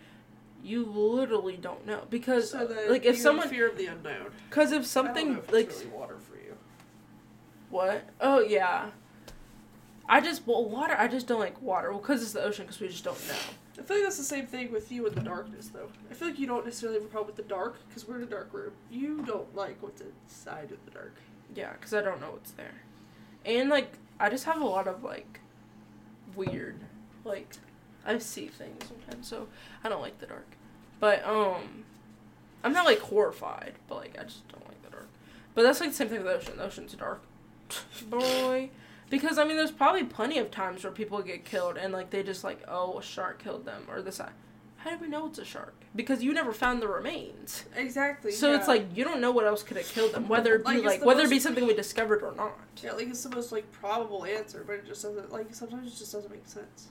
[0.63, 4.27] you literally don't know because so like if someone fear of the unknown.
[4.49, 6.57] because if I don't something like really water for you.
[7.69, 8.09] What?
[8.21, 8.91] Oh yeah.
[10.07, 10.95] I just well water.
[10.97, 11.91] I just don't like water.
[11.91, 12.65] Well, because it's the ocean.
[12.65, 13.35] Because we just don't know.
[13.79, 15.87] I feel like that's the same thing with you in the darkness, though.
[16.11, 18.23] I feel like you don't necessarily have a problem with the dark because we're in
[18.23, 18.71] a dark room.
[18.91, 21.15] You don't like what's inside of the dark.
[21.55, 22.81] Yeah, because I don't know what's there,
[23.45, 25.39] and like I just have a lot of like
[26.35, 26.79] weird,
[27.25, 27.55] like
[28.05, 29.47] I see things sometimes, so
[29.83, 30.47] I don't like the dark.
[30.99, 31.83] But um,
[32.63, 35.07] I'm not like horrified, but like I just don't like the dark.
[35.55, 36.57] But that's like the same thing with the ocean.
[36.57, 37.21] The ocean's dark,
[38.09, 38.69] boy.
[39.13, 42.23] Because I mean, there's probably plenty of times where people get killed and like they
[42.23, 44.19] just like, oh, a shark killed them or this.
[44.77, 45.75] How do we know it's a shark?
[45.95, 47.63] Because you never found the remains.
[47.75, 48.31] Exactly.
[48.31, 50.77] So it's like you don't know what else could have killed them, whether it be
[50.77, 52.57] Like, like, the whether it be something we discovered or not.
[52.81, 55.95] Yeah, like it's the most like probable answer, but it just doesn't like sometimes it
[55.95, 56.87] just doesn't make sense.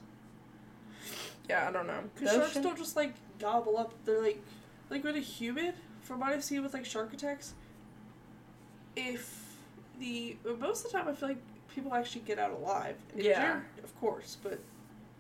[1.51, 2.05] Yeah, I don't know.
[2.15, 3.95] Because sharks don't just like gobble up.
[4.05, 4.41] They're like
[4.91, 5.73] like with a human.
[6.03, 7.55] From what I've seen with like shark attacks,
[8.95, 9.57] if
[9.99, 11.43] the most of the time I feel like
[11.75, 12.97] people actually get out alive.
[13.15, 13.61] Injured, Yeah.
[13.83, 14.59] of course, but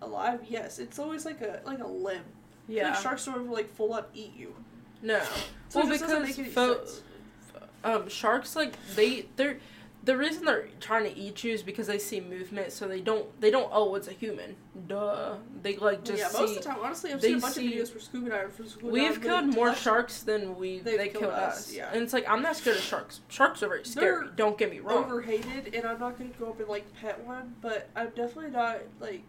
[0.01, 0.79] alive, yes.
[0.79, 2.23] It's always like a like a limb.
[2.69, 2.91] Yeah.
[2.91, 4.55] like sharks don't ever like full up eat you.
[5.03, 5.21] no.
[5.69, 6.85] So well, because fo-
[7.85, 9.59] um, sharks like they they're
[10.05, 13.41] the reason they're trying to eat you is because they see movement, so they don't
[13.41, 14.57] they don't oh it's a human.
[14.89, 15.37] Duh.
[15.63, 16.41] They like just yeah, see.
[16.41, 18.55] most of the time, honestly, I've seen a bunch see- of videos for scuba divers.
[18.57, 21.73] For scuba We've killed more sharks than we They've they killed killed us, us.
[21.75, 21.91] yeah.
[21.93, 23.21] And it's like I'm not scared of sharks.
[23.29, 24.07] Sharks are very scary.
[24.07, 25.05] They're don't get me wrong.
[25.05, 28.79] overhated, and I'm not gonna go up and like pet one, but I'm definitely not
[29.01, 29.23] like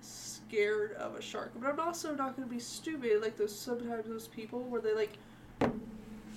[0.00, 1.52] scared of a shark.
[1.56, 5.18] But I'm also not gonna be stupid like those sometimes those people where they like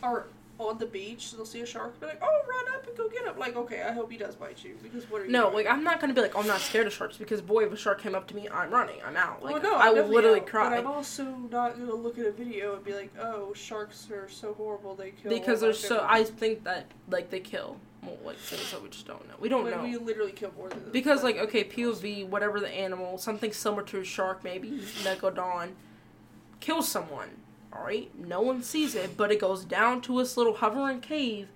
[0.01, 0.27] are
[0.59, 3.09] on the beach, they'll see a shark, and be like, "Oh, run up and go
[3.09, 5.31] get him!" Like, okay, I hope he does bite you because what are you?
[5.31, 5.65] No, doing?
[5.65, 7.71] like I'm not gonna be like, oh, I'm not scared of sharks because boy, if
[7.73, 9.41] a shark came up to me, I'm running, I'm out.
[9.41, 12.25] Well, Like no, I I'm literally out, cry But I'm also not gonna look at
[12.25, 14.95] a video and be like, "Oh, sharks are so horrible.
[14.95, 18.83] They kill." because there's so family." I think that like they kill well, like that
[18.83, 19.35] we just don't know.
[19.39, 21.63] We don't When know we literally kill more than because like okay.
[21.63, 24.69] POV, whatever the animal, something similar to a shark, maybe
[25.03, 25.71] megalodon,
[26.59, 27.29] kills someone.
[27.75, 31.47] All right, no one sees it, but it goes down to this little hovering cave,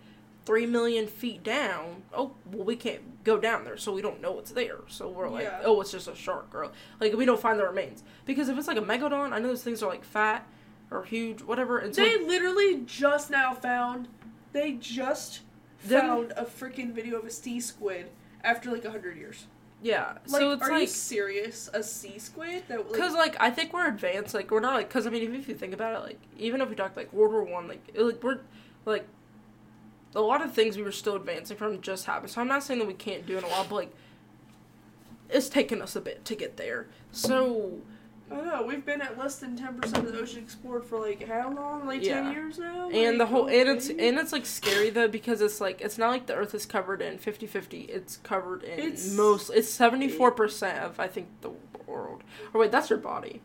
[0.45, 2.03] three million feet down.
[2.13, 4.79] Oh, well, we can't go down there, so we don't know what's there.
[4.87, 5.61] So we're like, Yeah.
[5.63, 6.71] oh, it's just a shark, girl.
[6.99, 9.63] like we don't find the remains because if it's like a megalodon, I know those
[9.63, 10.47] things are like fat
[10.89, 11.77] or huge, whatever.
[11.79, 14.07] And so They literally just now found.
[14.53, 15.41] They just
[15.77, 18.07] found a freaking video of a sea squid
[18.43, 19.45] after like a hundred years.
[19.81, 21.69] Yeah, Like, so it's are you like serious?
[21.73, 24.33] A sea squid that like, Because like I think we're advanced.
[24.33, 26.69] Like we're not like because I mean if you think about it, like even if
[26.69, 28.39] we talk like World War One, like it, like we're
[28.85, 29.05] like
[30.15, 32.31] a lot of things we were still advancing from just happened.
[32.31, 33.95] So I'm not saying that we can't do it in a while, but like
[35.29, 36.87] it's taken us a bit to get there.
[37.11, 37.81] So
[38.29, 38.63] I know.
[38.67, 41.85] We've been at less than ten percent of the ocean explored for like how long?
[41.85, 42.23] Like Yeah.
[42.23, 42.89] ten years now.
[42.89, 45.97] and the whole oh, and it's and it's like scary though because it's like it's
[45.97, 47.87] not like the Earth is covered in 50-50.
[47.89, 49.49] It's covered in It's- most.
[49.51, 51.51] It's seventy four percent of I think the
[51.85, 52.23] world.
[52.53, 53.41] Or wait, that's your body.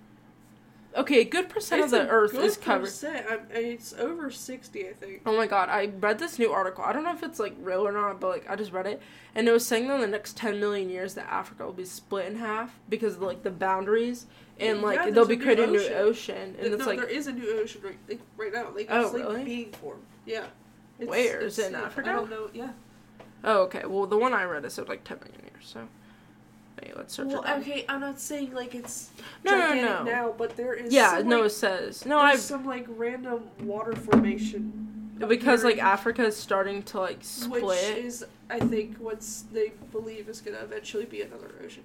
[0.94, 2.84] Okay, a good percent It's of the Earth is covered.
[2.84, 3.24] Percent.
[3.50, 5.22] It's over sixty, I think.
[5.24, 6.84] Oh my god, I read this new article.
[6.84, 9.00] I don't know if it's like real or not, but like I just read it,
[9.34, 11.86] and it was saying that in the next ten million years that Africa will be
[11.86, 14.26] split in half because of like the boundaries,
[14.60, 16.56] and like Yeah, they'll be creating a new ocean.
[16.58, 18.68] and no, it's like there is a new ocean right, like, right now.
[18.74, 19.44] Like, Oh, it's like really?
[19.44, 20.02] being formed.
[20.26, 20.44] Yeah.
[20.98, 21.40] It's, Where?
[21.40, 22.10] Is it in Africa?
[22.10, 22.48] I don't know.
[22.52, 22.70] Yeah.
[23.44, 23.82] oh okay.
[23.86, 25.66] Well, the one I read it said like ten million years.
[25.66, 25.88] So,
[26.82, 29.10] hey, let's search Well, okay, I'm not saying like it's
[29.44, 30.02] No, no, gigantic no.
[30.04, 32.18] now, but there is Yeah, some, no, like, it says no.
[32.20, 34.88] there's I some like random water formation
[35.28, 40.28] because like Africa is starting to like split, which is I think what's they believe
[40.28, 41.84] is gonna eventually be another ocean.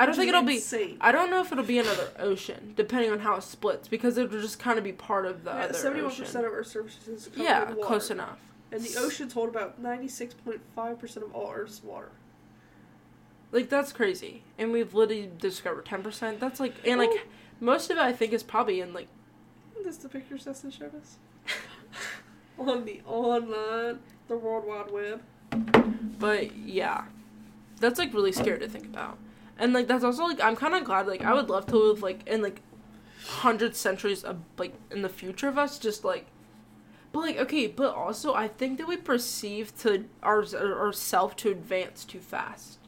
[0.00, 0.54] I don't think it'll be.
[0.56, 0.96] insane.
[1.00, 4.40] I don't know if it'll be another ocean, depending on how it splits, because it'll
[4.40, 6.24] just kind of be part of the other Seventy-one ocean.
[6.24, 8.38] percent of Earth's surface is covered yeah, in water, close enough.
[8.72, 12.10] and the oceans hold about ninety-six point five percent of all Earth's water.
[13.50, 16.38] Like that's crazy, and we've literally discovered ten percent.
[16.38, 17.20] That's like, and like Oh.
[17.60, 19.08] most of it, I think, is probably in like.
[19.84, 21.16] This the pictures Dustin showed us
[22.58, 25.22] on the online, the World Wide Web.
[26.18, 27.04] But yeah,
[27.80, 29.16] that's like really scary to think about,
[29.58, 31.06] and like that's also like I'm kind of glad.
[31.06, 32.60] Like I would love to live like in like
[33.26, 36.26] hundred centuries of like in the future of us, just like.
[37.10, 42.04] But like okay, but also I think that we perceive to our ourself to advance
[42.04, 42.78] too fast.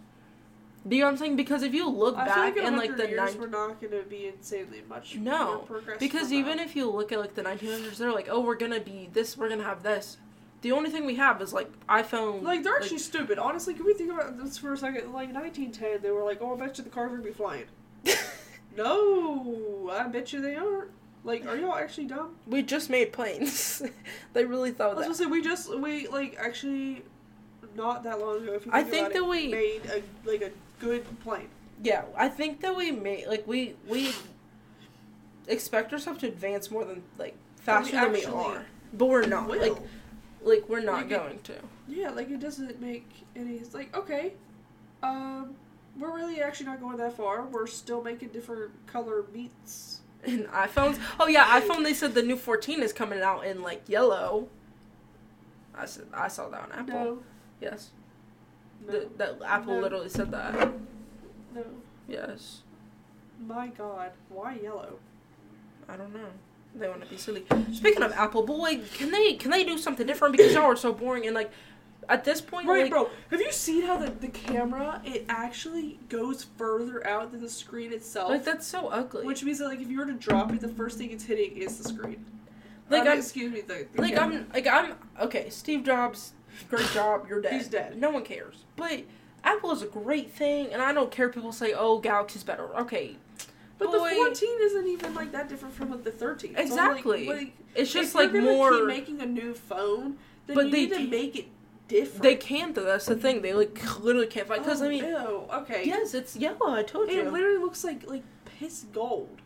[0.86, 1.36] Do you know what I'm saying?
[1.36, 4.08] Because if you look I back like in like the years, we're not going to
[4.08, 5.66] be insanely much No,
[5.98, 6.66] because even that.
[6.66, 9.50] if you look at like the 1900s, they're like, oh, we're gonna be this, we're
[9.50, 10.16] gonna have this.
[10.62, 12.42] The only thing we have is like iPhone.
[12.42, 13.38] Like they're actually stupid.
[13.38, 15.12] Honestly, can we think about this for a second?
[15.12, 17.64] Like 1910, they were like, "Oh, I bet you the cars are gonna be flying."
[18.76, 20.90] no, I bet you they aren't.
[21.22, 22.36] Like, are y'all actually dumb?
[22.46, 23.82] we just made planes.
[24.32, 25.14] they really I thought was that.
[25.16, 27.02] say we just we like actually
[27.74, 28.54] not that long ago.
[28.54, 31.48] If you I think, think about that it, we- made a like a good plane.
[31.82, 34.12] Yeah, I think that we made like we we
[35.48, 39.48] expect ourselves to advance more than like faster than we are, but we're not.
[39.48, 39.60] Will.
[39.60, 39.82] Like
[40.42, 41.54] like we're not Like it- going to.
[41.88, 43.54] yeah, like it doesn't make any.
[43.56, 44.32] It's like okay,
[45.02, 45.54] um,
[45.98, 47.44] we're really actually not going that far.
[47.46, 50.00] We're still making different color meats.
[50.24, 50.98] And iPhones.
[51.18, 51.82] Oh yeah, iPhone.
[51.82, 54.48] They said the new 14 is coming out in like yellow.
[55.74, 56.94] I said I saw that on Apple.
[56.94, 57.18] No,
[57.60, 57.90] Yes,
[58.86, 59.80] no, the, that Apple No.
[59.80, 60.72] literally said that.
[61.54, 61.64] no.
[62.08, 62.62] Yes,
[63.46, 64.98] My God, why yellow?
[65.88, 66.28] I don't know.
[66.74, 67.44] They want to be silly.
[67.72, 70.92] Speaking of Apple, boy, can they can they do something different because y'all are so
[70.92, 71.50] boring and like
[72.08, 73.08] at this point, Right, like, bro.
[73.30, 77.92] Have you seen how the, the camera it actually goes further out than the screen
[77.92, 78.30] itself?
[78.30, 79.24] like that's so ugly.
[79.24, 81.56] Which means that like if you were to drop it, the first thing it's hitting
[81.56, 82.24] is the screen.
[82.88, 84.38] Like, mean, I'm- excuse me, the, the like camera.
[84.38, 85.50] I'm like I'm okay.
[85.50, 86.32] Steve Jobs,
[86.68, 87.26] great job.
[87.28, 87.52] You're dead.
[87.52, 87.96] He's dead.
[88.00, 88.64] No one cares.
[88.76, 89.02] But
[89.44, 91.28] Apple is a great thing, and I don't care.
[91.28, 93.16] if People say, "Oh, Galaxy's better." Okay,
[93.80, 94.10] But boy.
[94.10, 96.54] the 14 isn't even like that different from like, the 13.
[96.54, 97.26] So, Exactly.
[97.26, 98.84] like, like, it's if just you're like more.
[98.86, 101.46] Making a new phone, then But you they need to make it
[101.88, 102.22] different.
[102.22, 102.84] They can't though.
[102.84, 103.40] That's the thing.
[103.42, 104.58] They like literally can't fight.
[104.62, 105.16] Because oh, I mean, ew,
[105.52, 105.82] okay.
[105.86, 106.72] yes, it's yellow.
[106.74, 107.20] I told you.
[107.20, 109.40] It literally looks like like piss gold.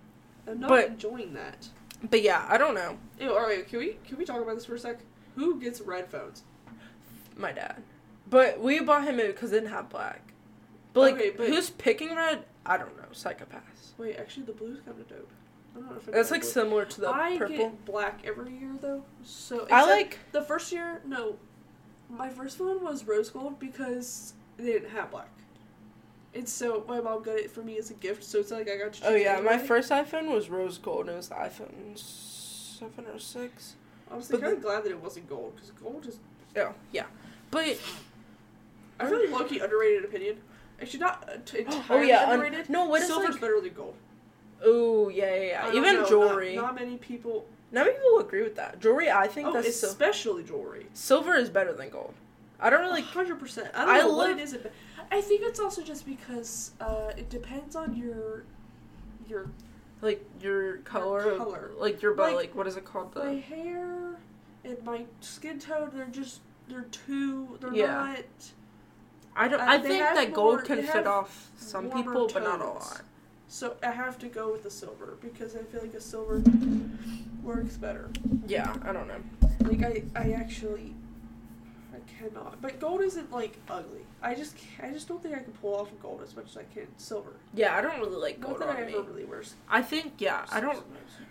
[0.49, 1.69] I'm not But- enjoying that.
[2.11, 2.99] But yeah, I don't know.
[3.21, 4.99] Ew, all right, can we can we talk about this for a sec?
[5.37, 6.43] Who gets red phones?
[7.37, 7.83] My dad.
[8.29, 10.21] But we bought him it because it didn't have black.
[10.93, 12.45] But like, Okay, but- who's picking red?
[12.67, 13.05] I don't know.
[13.13, 13.74] Psychopaths.
[13.99, 15.31] Wait, actually, the blue's kind of dope.
[15.77, 16.51] I don't know if I That's like blue.
[16.51, 17.57] similar to the I purple.
[17.57, 20.19] get black every year though, so I like.
[20.33, 21.01] the first year.
[21.05, 21.37] No,
[22.09, 25.29] my first one was rose gold because they didn't have black.
[26.35, 28.77] And so my mom got it for me as a gift, so it's like I
[28.77, 29.09] got to.
[29.09, 31.07] Oh yeah, my first iPhone was rose gold.
[31.07, 33.75] and It was the iPhone seven or six.
[34.11, 36.19] I was but kind of glad that it wasn't gold because gold is.
[36.57, 37.05] Oh yeah,
[37.51, 37.79] but
[39.01, 40.39] I really low key underrated opinion.
[40.81, 42.87] Actually, not uh, t- entirely oh yeah, un- no.
[42.87, 43.41] What is Silver's like?
[43.41, 43.95] better than gold.
[44.65, 45.73] Oh yeah, yeah, yeah.
[45.73, 46.57] Even know, jewelry.
[46.57, 47.47] Not, not many people.
[47.73, 48.81] Not many people agree with that.
[48.81, 50.87] Jewelry, I think Oh, that's sil- especially jewelry.
[50.95, 52.15] silver is better than gold.
[52.61, 53.03] I don't really.
[53.03, 53.69] hundred percent.
[53.75, 54.57] I don't I know what love- it is.
[55.11, 58.45] I think it's also just because uh, it depends on your
[59.29, 59.51] your
[60.01, 61.71] like your color, of- color.
[61.79, 63.15] like your Like, like what is it called?
[63.15, 64.17] my The hair
[64.65, 65.91] and my skin tone.
[65.95, 67.59] They're just they're too.
[67.61, 67.87] They're Yeah.
[67.87, 68.25] not.
[69.37, 69.61] I don't.
[69.61, 73.03] uh, I think that gold can fit off some people, but not a lot.
[73.49, 76.43] So I have to go with the silver because I feel like a silver
[77.43, 78.11] works better.
[78.47, 79.21] Yeah, I don't know.
[79.61, 80.95] Like I, I actually,
[81.93, 82.61] I cannot.
[82.61, 84.01] But gold isn't like ugly.
[84.23, 86.65] I just, I just don't think I can pull off gold as much as I
[86.75, 87.35] can silver.
[87.55, 89.43] Yeah, I don't really like Not gold that I ever really wear.
[89.69, 90.83] I think yeah, I don't.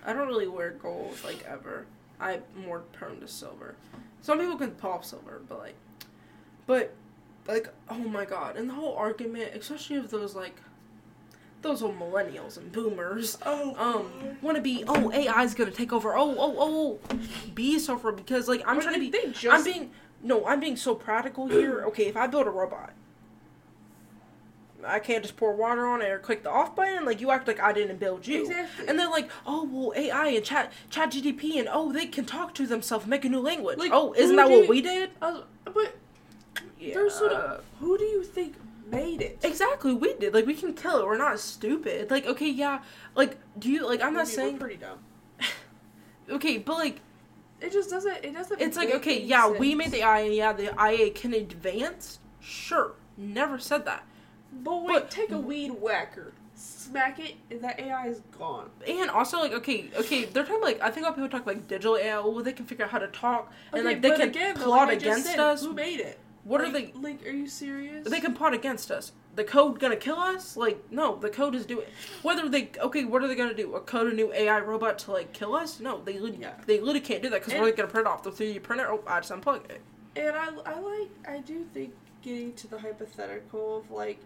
[0.05, 1.85] I don't really wear gold like ever.
[2.19, 3.75] I'm more prone to silver.
[4.21, 5.75] Some people can pull off silver, but like,
[6.67, 6.93] but
[7.47, 8.55] like, oh my god!
[8.57, 10.55] And the whole argument, especially of those like,
[11.61, 16.15] those old millennials and boomers, Oh, um, want to be oh AI's gonna take over.
[16.15, 17.17] Oh oh oh, oh.
[17.53, 19.09] be suffer because like I'm trying to be.
[19.09, 21.83] They just, I'm being no, I'm being so practical here.
[21.87, 22.93] Okay, if I build a robot,
[24.85, 27.05] I can't just pour water on it or click the off button.
[27.05, 28.41] Like you act like I didn't build you.
[28.43, 28.87] Exactly.
[28.87, 32.53] And they're like, oh well, AI and chat chat GDP and oh they can talk
[32.55, 33.77] to themselves, make a new language.
[33.77, 35.11] Like, oh, isn't that what you- we did?
[35.21, 35.95] I was- but
[36.83, 36.93] Yeah.
[36.95, 38.55] there's sort of who do you think
[38.91, 39.39] made it?
[39.43, 40.33] Exactly, we did.
[40.33, 41.05] Like we can tell it.
[41.05, 42.11] We're not stupid.
[42.11, 42.81] Like okay, yeah.
[43.15, 44.01] Like do you like?
[44.03, 44.99] I'm not saying we're pretty dumb.
[46.29, 46.99] okay, but like
[47.61, 48.23] It just doesn't.
[48.23, 48.59] It doesn't.
[48.61, 52.19] it's like okay, yeah, we made the IA and yeah, the IA can advance.
[52.41, 54.03] Sure, never said that.
[54.51, 58.69] But wait, But- take a weed whacker, smack it, and that AI is gone.
[58.87, 61.47] And also, like, okay, okay, they're talking like I think a lot of people talk
[61.47, 62.19] like digital AI.
[62.19, 64.89] Well, they can figure out how to talk, and Okay, like they can again, plot
[64.89, 65.63] like against said, us.
[65.63, 66.19] Who made it?
[66.43, 66.91] What are they?
[66.93, 68.07] Like, are you serious?
[68.09, 69.13] They can plot against us.
[69.35, 70.57] The code gonna kill us?
[70.57, 71.87] Like, no, the code is doing.
[72.21, 73.75] Whether they okay, what are they gonna do?
[73.75, 75.79] A code a new AI robot to like kill us?
[75.79, 76.53] No, they Yeah.
[76.65, 78.87] they literally can't do that because we're gonna print off the 3D printer.
[78.89, 79.81] Oh, I just unplug it.
[80.15, 84.19] And I, I like, I do think getting to the hypothetical of like,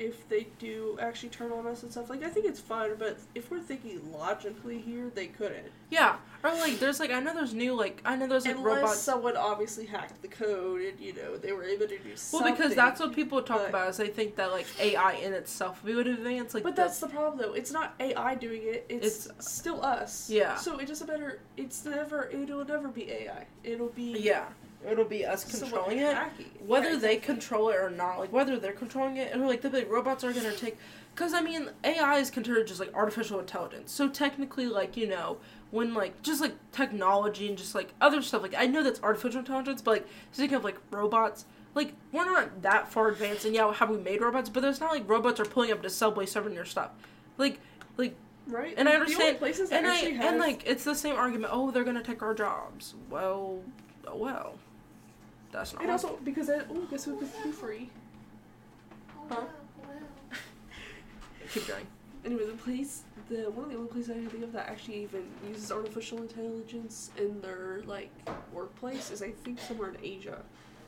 [0.00, 3.18] if they do actually turn on us and stuff, like, I think it's fun, but
[3.34, 5.70] if we're thinking logically here, they couldn't.
[5.90, 8.76] Yeah, or like there's like I know there's new like I know there's like Unless
[8.76, 8.98] robots.
[8.98, 12.46] someone obviously hacked the code and, you know, they were able to do something.
[12.46, 15.34] Well, because that's what people talk but- about is they think that like AI in
[15.34, 16.62] itself would advance like.
[16.62, 17.52] But the- that's the problem, though.
[17.52, 18.86] It's not AI doing it.
[18.88, 20.30] It's, still us.
[20.30, 20.56] Yeah.
[20.56, 21.40] So it doesn't matter.
[21.58, 22.30] It's never.
[22.30, 23.46] It'll never be AI.
[23.64, 24.16] It'll be.
[24.18, 24.46] yeah,
[24.88, 26.14] it'll be us controlling it.
[26.14, 26.46] hacking.
[26.66, 27.34] whether Right, they exactly.
[27.34, 30.32] control it or not, like whether they're controlling it, or like the big robots are
[30.32, 30.76] gonna take,
[31.14, 33.92] because I mean AI is considered just like artificial intelligence.
[33.92, 35.38] So technically, like you know,
[35.70, 39.40] when like just like technology and just like other stuff, like I know that's artificial
[39.40, 43.44] intelligence, but like speaking of like robots, like we're not that far advanced.
[43.44, 44.48] And yeah, have we made robots?
[44.48, 46.90] But there's not like robots are pulling up to Subway serving your stuff,
[47.38, 47.58] like
[47.96, 48.14] like
[48.46, 48.74] Right.
[48.76, 51.52] and I understand- places and I have and like it's the same argument.
[51.54, 52.94] Oh, they're gonna take our jobs.
[53.08, 53.60] Well,
[54.08, 54.54] oh, well,
[55.52, 55.82] that's not.
[55.82, 57.90] And also because I, oh, guess who could be free?
[59.16, 60.36] Oh, huh?
[61.52, 61.86] keep going.
[62.24, 65.02] Anyway, the place, the one of the only places I can think of that actually
[65.02, 68.10] even uses artificial intelligence in their like
[68.52, 70.42] workplace is I think somewhere in Asia.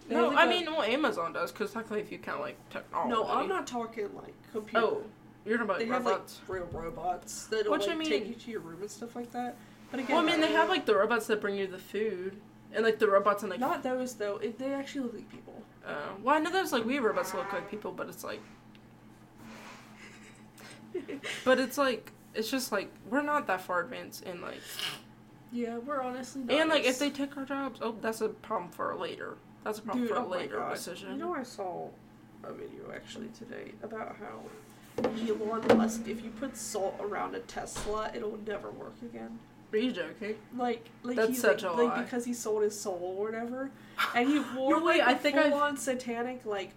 [0.09, 2.41] They No, have, I like, a- mean, well, Amazon does because technically, if you count
[2.41, 3.11] like technology.
[3.11, 4.85] no, I'm not talking like computer.
[4.85, 5.03] Oh,
[5.47, 8.35] you're talking about they like, have like real robots that'll What you like take you
[8.35, 9.57] to your room and stuff like that.
[9.91, 12.37] But again, well, I mean, they have like the robots that bring you the food,
[12.75, 13.61] and like the robots and like.
[13.61, 14.37] not those though.
[14.37, 15.63] It, they actually look like people.
[15.87, 18.41] Uh, well, I know those like we robots look like people, but it's like,
[21.45, 24.61] but it's like it's just like we're not that far advanced in like,
[25.51, 28.95] yeah, we're honestly and like if they take our jobs, oh, that's a problem for
[28.97, 29.37] later.
[29.65, 31.13] That's a problem Dude, for a oh later decision.
[31.13, 31.89] You know, I saw
[32.45, 34.41] a video actually today about how
[34.99, 39.39] Elon Musk, if you put salt around a Tesla, it'll never work again.
[39.73, 40.35] Are you joking?
[40.57, 42.03] Like, like That's he, such like, a like lie.
[42.03, 43.71] because he sold his soul or whatever,
[44.15, 46.71] and he wore No, wait, like I a think I've- full-on satanic like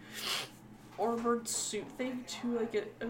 [0.98, 3.10] armored suit thing to like a, a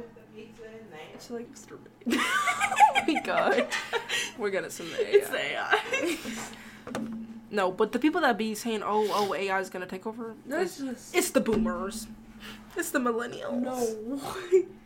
[1.20, 1.92] to like exterminate.
[2.12, 3.68] oh my god,
[4.38, 5.14] we're gonna send the AI.
[5.14, 6.18] it's AI.
[7.52, 10.78] No, but the people that be saying, "Oh, oh, AI is gonna take over," it's,
[10.80, 12.08] just it's the boomers,
[12.76, 13.62] it's the millennials.
[13.62, 14.28] no.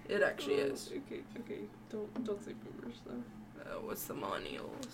[0.07, 0.91] it actually oh, is.
[0.91, 1.61] Okay, okay.
[1.89, 3.23] Don't don't say boomers though.
[3.69, 4.85] Uh, oh, it's the millennials.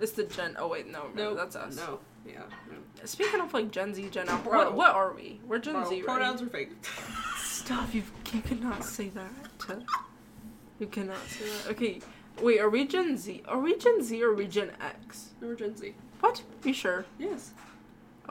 [0.00, 0.56] It's the Gen.
[0.58, 1.76] Oh wait, no, No, that's us.
[1.76, 2.42] No, yeah.
[2.70, 2.76] No.
[3.04, 5.40] Speaking of like Gen Z, Gen Alpha, what, what are we?
[5.46, 6.04] We're Gen Bro, Z, right?
[6.04, 6.70] pronouns are fake.
[7.36, 7.94] Stop!
[7.94, 9.30] You you cannot say that.
[10.78, 11.70] You cannot say that.
[11.72, 12.00] Okay,
[12.40, 12.60] wait.
[12.60, 13.42] Are we Gen Z?
[13.46, 15.30] Are we Gen Z or are we Gen X?
[15.42, 15.94] Or Gen Z.
[16.20, 16.42] What?
[16.64, 17.04] You sure?
[17.18, 17.52] Yes.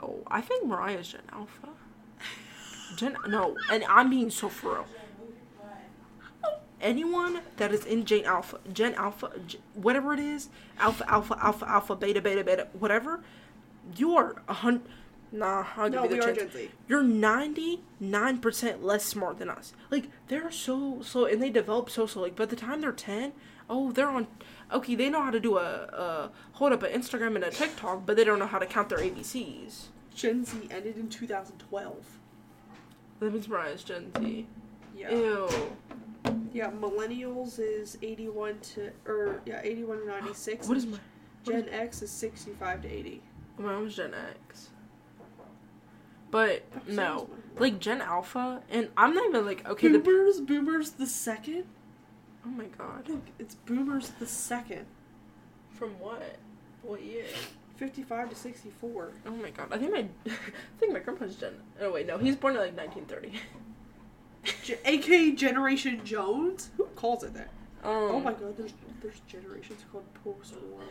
[0.02, 1.68] Oh, I think Mariah's Gen Alpha.
[2.96, 4.86] Gen no, and I'm being so for real.
[6.82, 11.68] Anyone that is in Gen Alpha, Gen Alpha, G- whatever it is, Alpha, Alpha, Alpha,
[11.68, 13.20] Alpha, Beta, Beta, Beta, whatever,
[13.96, 14.82] you are a hundred.
[15.30, 16.38] Nah, I'll give No, you the we are chance.
[16.38, 16.70] Gen Z.
[16.88, 19.72] You're ninety nine percent less smart than us.
[19.90, 22.22] Like they're so slow, and they develop so slow.
[22.24, 23.32] Like by the time they're ten,
[23.70, 24.26] oh, they're on.
[24.72, 28.04] Okay, they know how to do a, a hold up an Instagram and a TikTok,
[28.04, 29.84] but they don't know how to count their ABCs.
[30.14, 32.18] Gen Z ended in 2012.
[33.20, 34.46] That means Mariah's Gen Z.
[34.94, 35.10] Yeah.
[35.12, 35.48] Ew.
[36.52, 40.68] Yeah, millennials is 81 to, or, yeah, 81 to 96.
[40.68, 40.92] What is my?
[40.92, 41.00] what
[41.44, 43.22] Gen X is 65 to 80.
[43.58, 44.70] My mom's Gen X.
[46.30, 49.88] But no, like Gen Alpha, and I'm not even like okay.
[49.88, 51.64] The Boomers, Boomers the second?
[52.46, 53.06] oh my god.
[53.06, 54.86] Look, it's Boomers the second.
[55.70, 56.36] From what?
[56.82, 57.26] What year?
[57.76, 59.12] 55 to 64.
[59.26, 59.68] Oh my god.
[59.70, 60.36] I think my I
[60.80, 61.52] think my grandpa's Gen.
[61.80, 63.38] Oh wait, no, he's born in like 1930.
[64.44, 66.70] Ge- AKA Generation Jones?
[66.76, 67.50] Who calls it that?
[67.84, 70.82] Um, oh my god, there's there's generations called post War.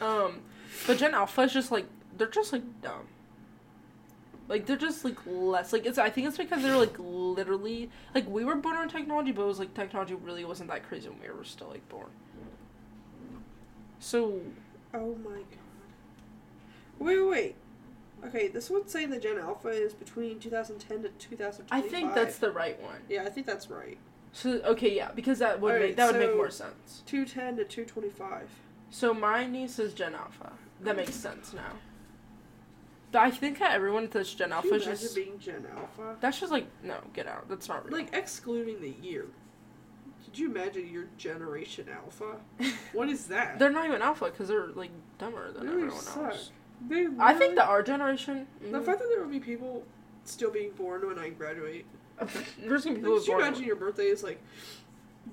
[0.00, 0.40] Um,
[0.86, 1.86] but Gen Alpha is just like
[2.16, 3.08] they're just like dumb.
[4.48, 5.98] Like they're just like less like it's.
[5.98, 9.46] I think it's because they're like literally like we were born on technology, but it
[9.46, 12.08] was like technology really wasn't that crazy when we were still like born.
[13.98, 14.40] So
[14.94, 15.44] Oh my god.
[16.98, 17.56] Wait, wait.
[18.24, 21.66] Okay, this one's saying the Gen Alpha is between 2010 to 2025.
[21.70, 22.96] I think that's the right one.
[23.08, 23.98] Yeah, I think that's right.
[24.32, 27.02] So okay, yeah, because that would make that would make more sense.
[27.06, 28.48] 210 to 225.
[28.90, 30.52] So my niece is Gen Alpha.
[30.82, 31.72] That makes sense now.
[33.12, 36.16] But I think that everyone that's Gen Can Alpha you is just being Gen Alpha?
[36.20, 37.48] that's just like no, get out.
[37.48, 37.96] That's not real.
[37.96, 39.26] Like excluding the year.
[40.24, 42.36] Could you imagine your Generation Alpha?
[42.92, 43.58] What is that?
[43.58, 46.32] they're not even alpha because they're like dumber than They everyone suck.
[46.32, 46.50] else.
[46.88, 48.46] They I think that our generation.
[48.60, 49.84] the mm, fact that there will be people
[50.24, 51.86] still being born when I graduate.
[52.58, 54.40] there's gonna be people could you imagine your birthday is like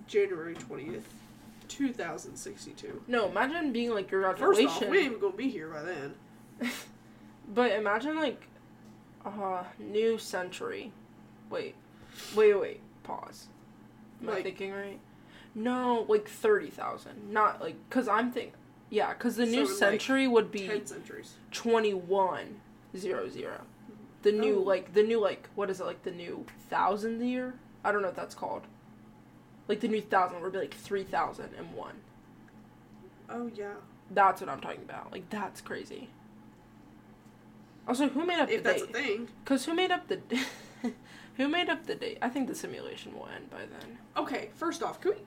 [0.08, 1.08] January twentieth,
[1.68, 3.04] two thousand sixty-two?
[3.08, 4.68] No, imagine being like your graduation.
[4.68, 6.16] First off, we ain't even gonna be here by then.
[7.48, 8.48] But imagine like
[9.26, 10.92] uh new century.
[11.50, 11.76] Wait.
[12.36, 13.48] Wait, wait, pause.
[14.22, 15.00] Am I thinking right?
[15.56, 17.32] No, like 30,000.
[17.32, 18.54] Not like cuz I'm think
[18.94, 21.36] yeah, cuz the So new in, like, century would be Ten centuries.
[21.52, 23.62] 2100.
[24.22, 24.62] The new Oh.
[24.62, 27.56] like the new like what is it like the new 1000 year?
[27.84, 28.64] I don't know what that's called.
[29.68, 31.96] Like the new 1000 would be like 3001.
[33.30, 33.74] Oh yeah.
[34.12, 35.12] That's what I'm talking about.
[35.12, 36.10] Like that's crazy.
[37.88, 38.82] Also, who made up If the date?
[38.82, 39.28] If that's a thing.
[39.46, 40.20] Cause who made up the
[41.38, 42.18] who made up the date?
[42.22, 43.98] I think the simulation will end by then.
[44.16, 45.18] Okay, first off, can we?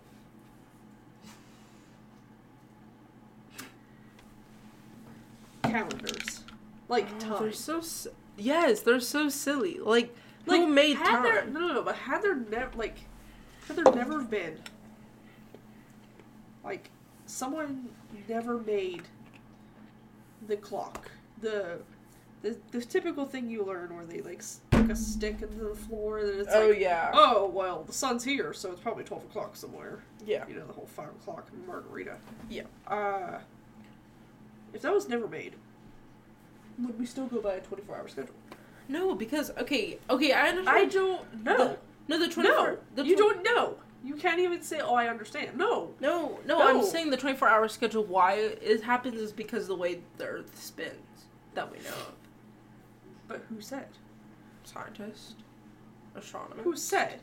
[5.70, 6.44] Calendars,
[6.88, 7.42] like Oh, time.
[7.42, 9.78] they're so si- yes, they're so silly.
[9.78, 10.14] Like,
[10.46, 12.98] Like who made had there, no, no, no, but had there never like,
[13.68, 14.58] had there never been,
[16.64, 16.90] like,
[17.26, 17.88] someone
[18.28, 19.02] never made
[20.46, 21.10] the clock,
[21.40, 21.78] the,
[22.42, 26.18] the the typical thing you learn where they like stick a stick into the floor
[26.18, 29.24] and then it's oh like, yeah, oh well, the sun's here, so it's probably twelve
[29.24, 30.00] o'clock somewhere.
[30.24, 30.44] yeah.
[30.48, 32.16] You know, the whole five o'clock margarita.
[32.48, 32.62] Yeah.
[32.86, 33.38] Uh,
[34.76, 35.54] if that was never made,
[36.78, 38.34] would we still go by a twenty-four hour schedule?
[38.88, 40.78] No, because okay, okay, I understand.
[40.78, 41.76] I don't know.
[42.06, 42.78] no, the twenty No, four.
[42.94, 43.76] The you don't know.
[44.04, 45.94] You can't even say, "Oh, I understand." No.
[46.00, 46.68] No, no, No.
[46.68, 48.04] I'm saying the twenty four hour schedule.
[48.04, 51.24] Why it happens is because of the way the Earth spins
[51.54, 52.12] that we know of.
[53.26, 53.88] But who said?
[54.62, 55.36] Scientist,
[56.14, 56.62] astronomer.
[56.62, 57.20] Who said?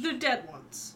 [0.00, 0.94] The dead ones.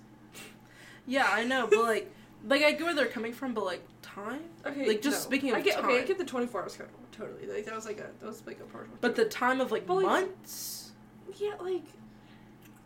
[1.06, 2.12] Yeah, I know, but like,
[2.46, 3.82] like I get where they're coming from, but like
[4.14, 4.40] time.
[4.66, 4.86] Okay.
[4.86, 5.20] Like, just no.
[5.30, 6.92] speaking of I get, okay, I get the twenty-four hour schedule.
[7.12, 7.46] Totally.
[7.46, 8.92] Like that was like a that was like a partial.
[9.00, 10.92] But the time of like But, like, months.
[11.38, 11.84] yeah, like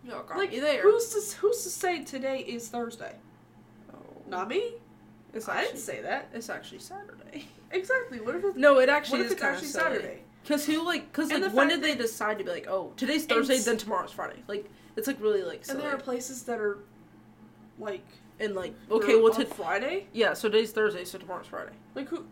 [0.07, 0.83] Y'all got like me there.
[0.83, 3.15] who's to who's to say today is Thursday?
[3.93, 3.97] Oh,
[4.29, 4.75] Not me.
[5.33, 6.29] It's I actually, didn't say that.
[6.33, 7.47] It's actually Saturday.
[7.73, 8.21] Exactly.
[8.21, 9.85] What if it's No, it actually what if is it's actually silly.
[9.97, 10.23] Saturday?
[10.47, 11.13] Cause who like?
[11.13, 14.13] Cause And like when did they decide to be like, oh, today's Thursday, then tomorrow's
[14.13, 14.45] Friday?
[14.47, 16.79] Like it's like really like And there are places that are
[17.81, 18.07] like
[18.41, 20.07] And like okay, well, on Friday.
[20.13, 21.73] yeah, so today's Thursday, so tomorrow's Friday.
[21.95, 22.27] Like who?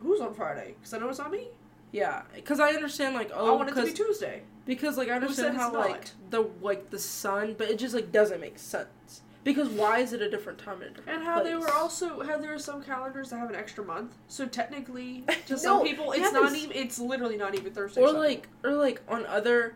[0.00, 0.74] Who's on Friday?
[0.78, 1.48] Because I know it's not me.
[1.92, 4.42] Yeah, because I understand like oh, I want it to be Tuesday.
[4.64, 6.12] because like I understand how like not?
[6.30, 9.20] the like the sun, but it just like doesn't make sense.
[9.44, 12.54] Because why is it a different time and And how they were also how there
[12.54, 14.14] are some calendars that have an extra month.
[14.28, 16.76] So technically, to No, some people, it's not even.
[16.76, 18.00] It's literally not even Thursday.
[18.00, 19.74] or some like or like on other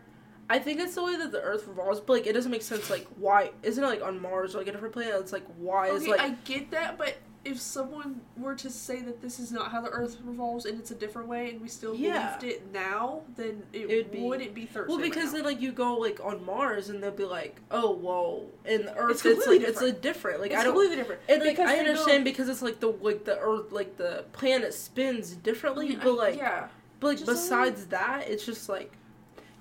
[0.49, 2.89] I think it's the way that the Earth revolves, but like it doesn't make sense.
[2.89, 5.15] Like why isn't it like on Mars or like a different planet?
[5.19, 6.01] It's like why people.
[6.01, 9.71] is like I get that, but if someone were to say that this is not
[9.71, 12.35] how the Earth revolves and it's a different way, and we still Yeah.
[12.37, 14.89] believed it now, then it, It'd be- wouldn't be Thursday.
[14.89, 15.37] well right because now.
[15.37, 18.95] then like you go like on Mars and they'll be like oh whoa and the
[18.97, 20.01] Earth It's it's, completely like it's a different.
[20.01, 21.21] different like it's I don't completely different.
[21.29, 23.95] and like Because I they know- understand because it's like the like the Earth like
[23.97, 26.67] the planet spins differently, I- but like yeah,
[26.99, 28.91] but like just besides that it's just like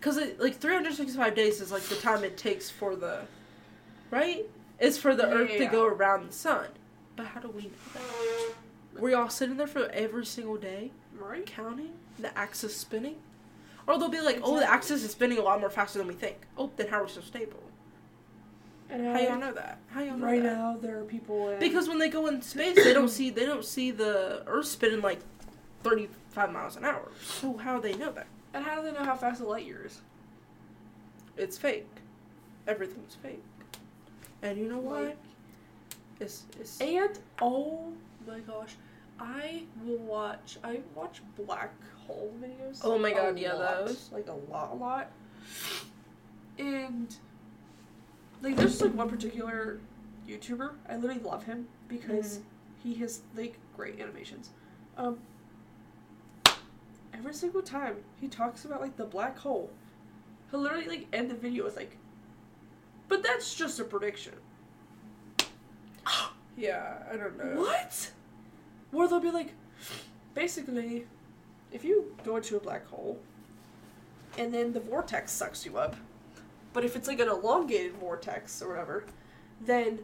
[0.07, 3.23] because like 365 days is like the time it takes for the
[4.13, 4.45] right
[4.79, 5.73] it's for the Earth to Yeah.
[5.73, 6.69] go around the sun.
[7.17, 9.01] But how do we know that?
[9.01, 11.45] Were y'all sitting there for every single day right.
[11.47, 13.17] counting the axis spinning?
[13.87, 16.15] Or they'll be like, oh, the axis is spinning a lot more faster than we
[16.15, 16.37] think.
[16.59, 17.63] Oh, then how are we so stable?
[18.91, 19.79] And How y'all know that?
[19.89, 20.27] How y'all know that?
[20.27, 20.57] Right that?
[20.57, 23.47] now, there are people in Because when they go in space, they don't see they
[23.47, 25.21] don't see the Earth spinning like
[25.83, 27.09] thirty five miles an hour.
[27.25, 28.27] So how they know that?
[28.57, 30.01] And how do they know how fast a light year is?
[31.37, 31.87] It's fake.
[32.67, 33.43] Everything's fake.
[34.41, 35.15] And you know why?
[36.21, 37.93] It's it's And oh
[38.27, 38.77] my gosh,
[39.21, 40.57] I will watch.
[40.65, 41.75] I watch black
[42.07, 42.81] hole videos.
[42.83, 44.09] Oh my God, yeah, lot, those.
[44.11, 45.11] like a lot, a lot.
[46.59, 47.15] And
[48.41, 49.81] like, there's like one particular
[50.27, 50.73] YouTuber.
[50.89, 52.41] I literally love him because
[52.83, 54.49] he has like great animations.
[54.97, 55.19] Um,
[57.17, 59.71] every single time he talks about like the black hole,
[60.51, 61.97] he'll literally like end the video with like,
[63.09, 64.35] "But that's just a prediction."
[66.57, 67.61] yeah, I don't know.
[67.61, 68.11] What?
[68.93, 69.53] Or they'll be like,
[70.35, 71.07] basically,
[71.73, 73.19] if you go into a black hole
[74.39, 75.97] and then the vortex sucks you up,
[76.73, 79.05] but if it's like an elongated vortex or whatever,
[79.61, 80.01] then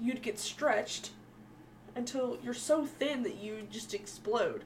[0.00, 1.10] you'd get stretched
[1.94, 4.64] until you're so thin that you just explode.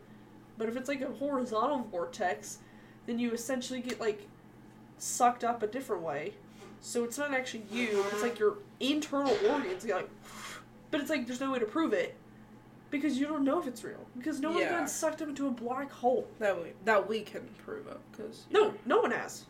[0.58, 2.58] But if it's like a horizontal vortex,
[3.06, 4.26] then you essentially get like
[4.98, 6.34] sucked up a different way.
[6.80, 8.04] So it's not actually you.
[8.12, 9.84] It's like your internal organs.
[9.84, 10.10] You're like,
[10.90, 12.14] but it's like there's no way to prove it
[12.90, 14.70] because you don't know if it's real because no one's Yeah.
[14.70, 16.26] gotten sucked up into a black hole.
[16.38, 19.44] That we that we can prove of because No, no one has.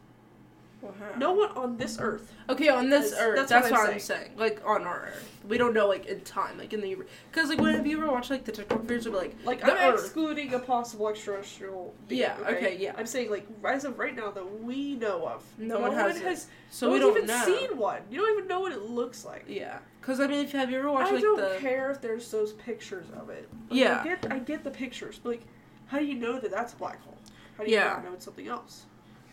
[1.17, 2.33] No one on this earth.
[2.49, 4.33] Okay, on this That's- earth, that's that's, what what I'm I'm saying.
[4.37, 6.97] Like on our earth, we don't know like in time, like in the
[7.33, 9.73] because like when have you ever watched like the TikTok videos of like Like the
[9.73, 10.01] I'm Earth.
[10.05, 11.95] excluding a possible extraterrestrial.
[12.09, 12.93] being, Yeah, okay, yeah.
[12.97, 16.23] I'm saying like as of right now that we know of, No one has it.
[16.23, 16.47] has.
[16.71, 17.45] so no we don't even know.
[17.45, 18.03] seen one.
[18.11, 19.45] You don't even know what it looks like.
[19.49, 21.91] Yeah, because I mean, if you have you ever watched I like don't the care
[21.91, 23.49] if there's those pictures of it.
[23.71, 24.01] Like, Yeah.
[24.03, 25.43] I get, I get the pictures, but like,
[25.87, 27.17] how do you know that that's a black hole?
[27.57, 27.89] How do you Yeah.
[27.89, 28.85] not know it's something else?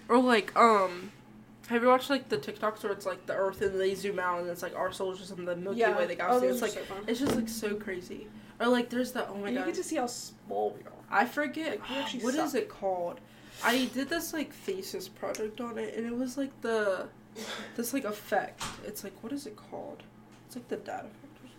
[0.09, 1.11] or like um.
[1.67, 4.41] Have you watched like the TikToks where it's like the Earth and they zoom out
[4.41, 6.47] and it's like our solar system, the Milky Way, the galaxy?
[6.47, 8.27] oh, it's like so it's just like so crazy.
[8.59, 10.91] Or like there's the oh my And you get to see how small we are.
[11.09, 13.19] I forget Like, what is it called.
[13.63, 17.07] I did this like thesis project on it, and it was like the
[17.75, 18.61] this like effect.
[18.85, 20.03] It's like what is it called?
[20.47, 21.53] It's like the data effect.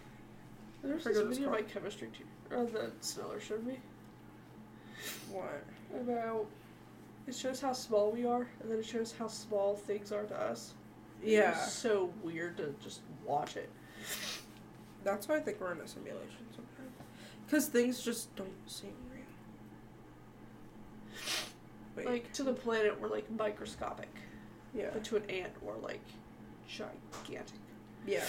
[0.82, 3.78] There's this video my chemistry teacher, or the Sneller showed me
[5.32, 5.64] What?
[5.98, 6.46] about.
[7.26, 10.38] It shows how small we are, and then it shows how small things are to
[10.38, 10.74] us.
[11.22, 13.70] It Yeah, so weird to just watch it.
[15.04, 16.92] that's why I think we're in a simulation sometimes.
[17.46, 19.22] Because things just don't seem real.
[21.96, 22.06] Wait.
[22.06, 24.10] Like to the planet, we're like microscopic,
[24.74, 24.90] yeah.
[24.92, 26.02] but to an ant, we're like
[26.68, 27.60] gigantic.
[28.06, 28.24] Yeah.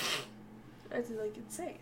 [0.90, 1.80] That's like insane.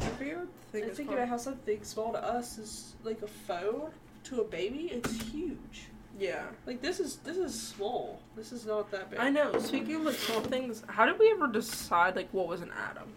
[0.00, 3.22] I forget what the thing And think about how something small to us is like
[3.22, 3.92] a phone
[4.24, 4.90] to a baby.
[4.92, 5.86] It's huge.
[6.18, 6.44] Yeah.
[6.66, 8.20] Like this is this is small.
[8.36, 9.18] This is not that big.
[9.18, 9.58] I know.
[9.58, 13.08] Speaking of like small things, how did we ever decide like what was an atom?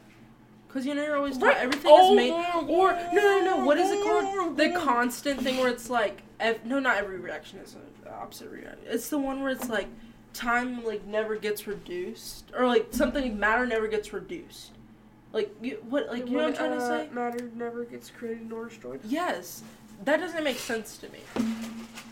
[0.68, 1.58] Because you know you're always taught Right.
[1.58, 2.32] everything Oh, is made.
[2.70, 3.66] Or no, no, no.
[3.66, 4.58] What is it called?
[4.58, 7.82] The constant thing where it's like, ev- no, not every reaction is an
[8.12, 8.80] opposite reaction.
[8.86, 9.88] It's the one where it's like
[10.34, 14.72] time like never gets reduced, or like something matter never gets reduced.
[15.32, 16.08] Like you, what?
[16.10, 17.08] Like you know what I'm trying to say?
[17.10, 19.00] uh, Matter never gets created nor destroyed.
[19.06, 19.64] Yes,
[20.04, 21.20] that doesn't make sense to me.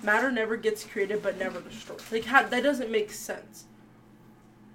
[0.01, 2.01] Matter never gets created but never destroyed.
[2.11, 3.65] Like how, that doesn't make sense.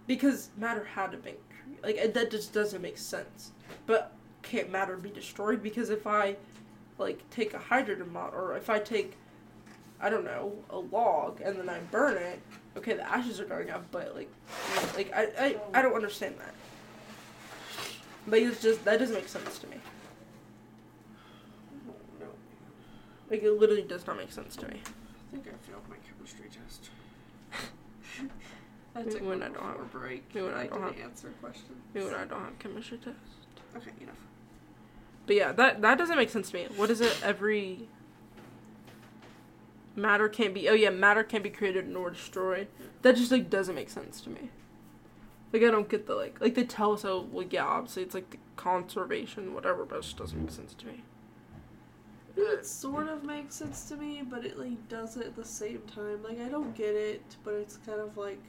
[0.07, 1.35] Because matter had to be
[1.83, 3.53] like that just doesn't make sense.
[3.87, 5.63] But can't matter be destroyed?
[5.63, 6.37] Because if I
[6.97, 9.17] like take a hydrogen bomb or if I take
[10.01, 12.41] I don't know a log and then I burn it,
[12.77, 14.33] okay, the ashes are going up, but like
[14.97, 16.55] like I I, I don't understand that.
[18.27, 19.77] Like it's just that doesn't make sense to me.
[21.87, 22.27] No, no.
[23.31, 24.81] Like it literally does not make sense to me.
[24.85, 26.91] I think I failed my chemistry test.
[28.97, 30.35] I took when one I don't have- a break.
[30.35, 31.77] maybe when I I don't have- answer questions.
[31.95, 33.17] Maybe when I don't have chemistry test.
[33.77, 34.17] Okay, enough.
[35.27, 36.67] But yeah, that that doesn't make sense to me.
[36.77, 37.17] What is it?
[37.23, 37.87] Every
[39.95, 40.69] matter can't be.
[40.69, 42.69] Oh yeah, matter can't be created nor destroyed.
[43.03, 44.51] That just like doesn't make sense to me.
[45.53, 48.15] Like I don't get the like like they tell us oh like yeah obviously it's
[48.15, 51.03] like the conservation whatever but it just doesn't make sense to me.
[52.41, 55.81] It sort of makes sense to me, but it like does it at the same
[55.93, 56.23] time.
[56.23, 58.41] Like I don't get it, but it's kind of like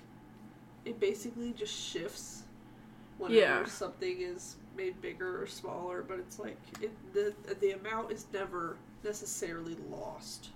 [0.85, 2.43] it basically just shifts
[3.17, 3.65] whenever Yeah.
[3.65, 6.03] something is made bigger or smaller.
[6.07, 10.49] But it's like it the the amount is never necessarily lost.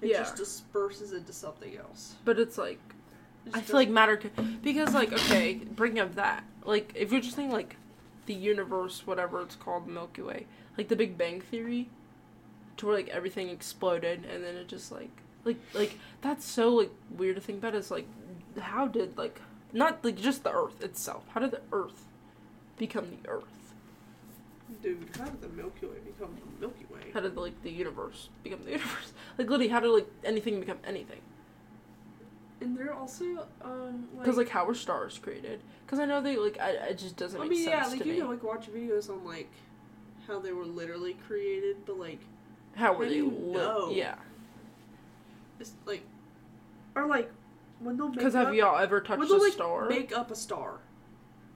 [0.00, 0.18] It Yeah.
[0.18, 2.14] just disperses into something else.
[2.24, 2.80] But it's like
[3.46, 4.20] It I feel like matter
[4.62, 7.76] because like okay, bringing up that like if you're just thinking like
[8.26, 10.46] the universe, whatever it's called, the Milky Way,
[10.78, 11.90] like the Big Bang Theory,
[12.82, 15.10] to where like everything exploded and then it just like
[15.44, 17.74] like like that's so like weird to think about.
[17.74, 18.06] Is like
[18.60, 19.40] how did like
[19.72, 21.24] not like just the Earth itself?
[21.32, 22.04] How did the Earth
[22.76, 23.44] become the Earth?
[24.82, 27.12] dude, how did the Milky Way become the Milky Way?
[27.14, 29.12] How did like the universe become the universe?
[29.38, 31.20] Like literally, how did like anything become anything?
[32.60, 35.60] And they're also um Because like how were stars created?
[35.86, 38.18] Because I know they like I it just doesn't I mean, yeah, like you me.
[38.18, 39.50] can like watch videos on like
[40.26, 42.20] how they were literally created, but like
[42.74, 43.16] How were How they?
[43.16, 43.90] you know?
[43.92, 44.14] Yeah.
[45.60, 46.02] it's like
[46.94, 47.30] or like
[47.80, 49.88] when they'll make Because have y'all ever touched a like star?
[49.88, 50.72] make up a star.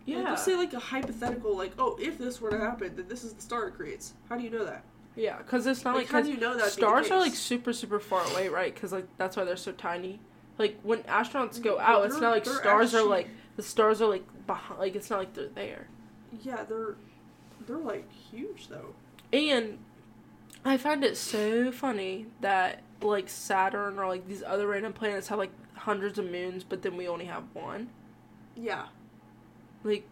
[0.06, 0.22] Like, yeah.
[0.24, 3.32] they'll say like a hypothetical, like, oh, if this were to happen, then this is
[3.32, 4.14] the star it creates.
[4.28, 4.84] How do you know that?
[5.16, 5.38] yeah.
[5.38, 6.70] Because it's not Like, like, how do you know that?
[6.70, 8.72] stars are like super super far away, right?
[8.74, 10.20] Because like that's why they're so tiny.
[10.58, 14.24] Like when astronauts go out, it's not like stars are like the stars are like
[14.46, 14.78] behind.
[14.80, 15.88] Like it's not like they're there.
[16.42, 16.96] yeah, they're
[17.66, 18.94] they're like huge though.
[19.32, 19.78] And
[20.66, 25.38] I find it so funny that like Saturn or like these other random planets have
[25.38, 27.88] like hundreds of moons, but then we only have one.
[28.56, 28.86] Yeah,
[29.84, 30.08] Like,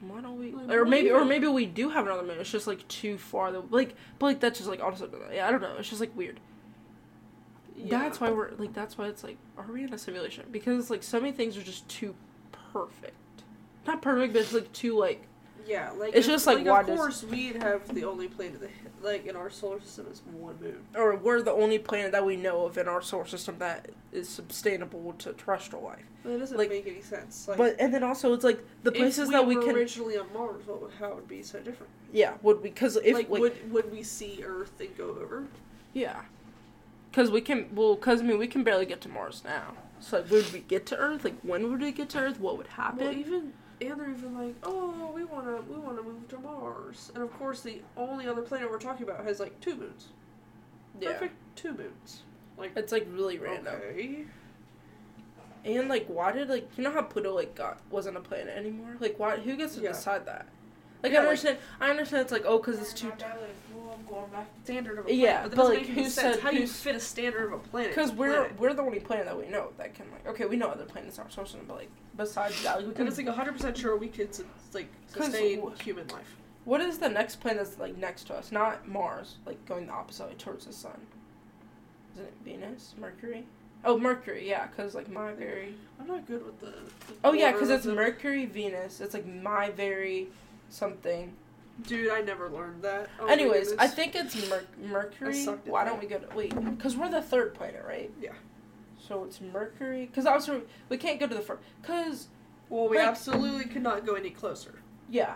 [0.00, 0.50] why don't we?
[0.52, 2.38] Like, or maybe, or maybe we do have another moon.
[2.40, 3.52] It's just like too far.
[3.52, 5.76] The like, but like that's just like also, yeah, I don't know.
[5.78, 6.40] It's just like weird.
[7.76, 8.00] Yeah.
[8.00, 8.72] That's why we're like.
[8.72, 10.46] That's why it's like, are we in a simulation?
[10.50, 12.14] Because like so many things are just too
[12.72, 13.14] perfect.
[13.86, 15.26] Not perfect, but it's like too like.
[15.66, 18.28] Yeah, like It's of- just like, like why of does- course we'd have the only
[18.28, 18.70] planet that
[19.02, 20.78] like in our solar system is one moon.
[20.96, 24.28] Or we're the only planet that we know of in our solar system that is
[24.28, 26.02] sustainable to terrestrial life.
[26.22, 27.46] But it doesn't Like- make any sense.
[27.48, 29.76] Like, but and then also it's like the if places we that we were can.
[29.76, 31.90] originally on Mars, what would, how would be so different?
[32.12, 32.70] Yeah, would we?
[32.70, 35.44] Because if like, like, would would we see Earth and go over?
[35.92, 36.22] Yeah.
[37.10, 39.74] Because we can, well, because I mean, we can barely get to Mars now.
[40.00, 41.24] So, like, would we get to Earth?
[41.24, 42.38] Like, when would we get to Earth?
[42.38, 43.06] What would happen?
[43.06, 47.22] Well, even and they're even like, oh, we wanna we wanna move to Mars, and
[47.22, 50.08] of course the only other planet we're talking about has like two moons.
[51.00, 51.12] yeah.
[51.12, 52.22] Perfect two moons.
[52.58, 53.74] Like It's, like, really random.
[53.90, 54.24] okay.
[55.64, 58.96] And, like, why did, like, you know how Pluto, like, got, wasn't a planet anymore?
[59.00, 59.88] Like, why, who gets to Yeah.
[59.92, 60.46] decide that?
[61.02, 63.16] Like, Yeah, I like- understand, I understand it's like, oh, because it's too, Well,
[63.96, 66.40] I'm going back to standard of a Yeah, planet, but that but, like, who said-
[66.40, 67.90] How do you fit a standard of a planet?
[67.90, 68.58] because we're, planet?
[68.60, 71.16] we're the only planet that we know that can, like, okay, we know other planets
[71.18, 73.52] in our solar system, but, like, besides that, like, we And can, it's like 100
[73.52, 74.28] percent sure we could
[74.72, 76.36] like sustain human life.
[76.64, 78.52] what is the next planet that's, like, next to us?
[78.52, 81.00] Not Mars, like, going the opposite way towards the sun.
[82.14, 82.94] Isn't it Venus?
[82.98, 83.46] Mercury?
[83.84, 85.74] Oh, Mercury, yeah, because, like, my very...
[86.00, 86.66] I'm not good with the.
[86.66, 87.86] the Oh yeah, because it's.
[87.86, 89.00] Mercury, Venus.
[89.00, 90.28] It's like my very
[90.68, 91.32] something.
[91.82, 93.08] Dude, I never learned that.
[93.20, 95.44] Oh Anyways, I think it's Mer- Mercury.
[95.66, 96.54] Why don't we go to wait?
[96.76, 98.10] Because we're the third planet, right?
[98.20, 98.32] Yeah.
[98.98, 100.06] So it's Mercury.
[100.06, 101.62] Because also we can't go to the first.
[101.82, 102.28] Because
[102.70, 104.76] Well, we like- absolutely could not go any closer.
[105.10, 105.34] yeah,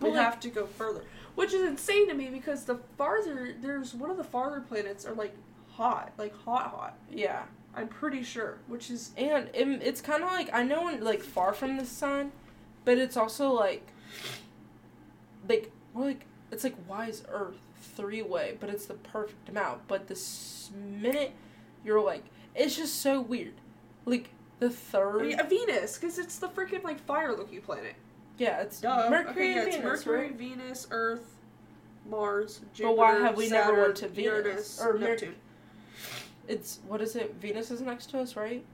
[0.00, 1.04] We like, have to go further,
[1.34, 5.14] which is insane to me because the farther there's one of the farther planets are
[5.14, 5.36] like
[5.72, 6.98] hot, like hot, hot.
[7.10, 7.42] yeah,
[7.76, 11.52] I'm pretty sure, which is and it, it's kind of like I know like far
[11.52, 12.32] from the sun,
[12.86, 13.86] but it's also like
[15.48, 17.56] like we're like it's like why is Earth
[17.96, 19.86] three way, but it's the perfect amount.
[19.88, 20.20] But the
[21.00, 21.32] minute
[21.84, 22.24] you're like,
[22.54, 23.54] it's just so weird.
[24.04, 24.30] Like
[24.60, 27.94] the third, yeah, Venus because it's the freaking like fire-looking planet.
[28.38, 29.08] yeah, it's Duh.
[29.10, 30.36] Mercury okay, and yeah, it's Venus, Mercury, right?
[30.36, 31.34] Venus, Earth,
[32.08, 34.26] Mars, Jupiter, But why have we never Saturn, went to Venus?
[34.44, 35.34] Uranus, Or Mer- Neptune?
[36.46, 37.34] It's what is it?
[37.40, 38.64] Venus is next to us, right?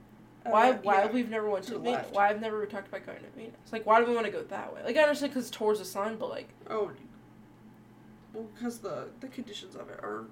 [0.43, 0.71] Why?
[0.71, 1.11] Uh, why yeah.
[1.11, 1.97] we've never went to to the Venus?
[2.01, 2.13] left.
[2.13, 3.53] Why I've never talked about going to Venus?
[3.71, 4.81] Like, why do we want to go that way?
[4.83, 6.91] Like, I understand because towards the sun, but like, Oh,
[8.33, 10.25] well, because the the conditions of it are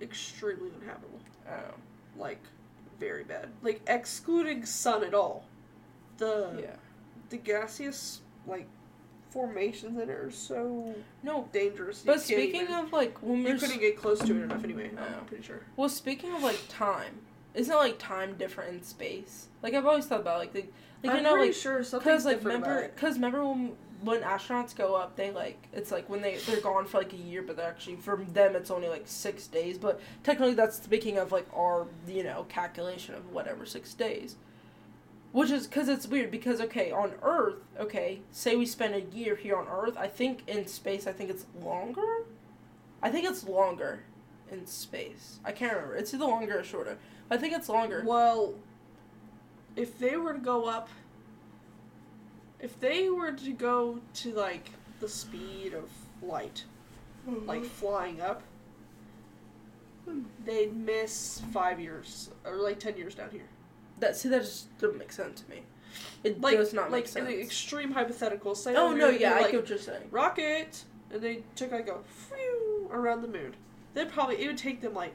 [0.00, 1.20] extremely uninhabitable.
[1.50, 1.74] oh,
[2.16, 2.42] Like,
[2.98, 3.48] very bad.
[3.62, 5.44] Like excluding sun at all.
[6.18, 6.76] The yeah.
[7.30, 8.66] the gaseous like
[9.30, 12.02] formations in it are so No, dangerous.
[12.04, 14.90] but speaking even- of like when you couldn't get close to it enough anyway.
[14.94, 15.02] No.
[15.02, 15.24] I'm oh.
[15.26, 15.60] pretty sure.
[15.76, 17.20] well, speaking of like time,
[17.54, 19.48] isn't like time different in space?
[19.62, 20.64] Like I've always thought about like the,
[21.02, 23.72] like I'm you know pretty like sure something's because like remember because remember when
[24.02, 27.16] when astronauts go up they like it's like when they they're gone for like a
[27.16, 31.18] year but they're actually for them it's only like six days but technically that's speaking
[31.18, 34.36] of like our you know calculation of whatever six days.
[35.32, 39.36] Which is because it's weird because okay on earth okay say we spend a year
[39.36, 42.24] here on earth i think in space i think it's longer?
[43.02, 44.00] I think it's longer
[44.50, 45.40] in space.
[45.44, 45.96] I can't remember.
[45.96, 46.98] It's either longer or shorter.
[47.30, 48.02] I think it's longer.
[48.04, 48.54] Well,
[49.74, 50.88] if they were to go up,
[52.60, 55.90] if they were to go to like the speed of
[56.22, 56.64] light,
[57.28, 57.46] mm-hmm.
[57.46, 58.42] like flying up,
[60.44, 63.48] they'd miss five years or like ten years down here.
[64.00, 65.62] that see that just doesn't make sense to me
[66.24, 68.54] it Like does not like make sense an extreme hypothetical.
[68.54, 70.08] Say Oh no, yeah, they're I like, get what you're saying.
[70.10, 73.54] rocket, and they took like a phew around the moon.
[73.94, 75.14] They'd probably it would take them like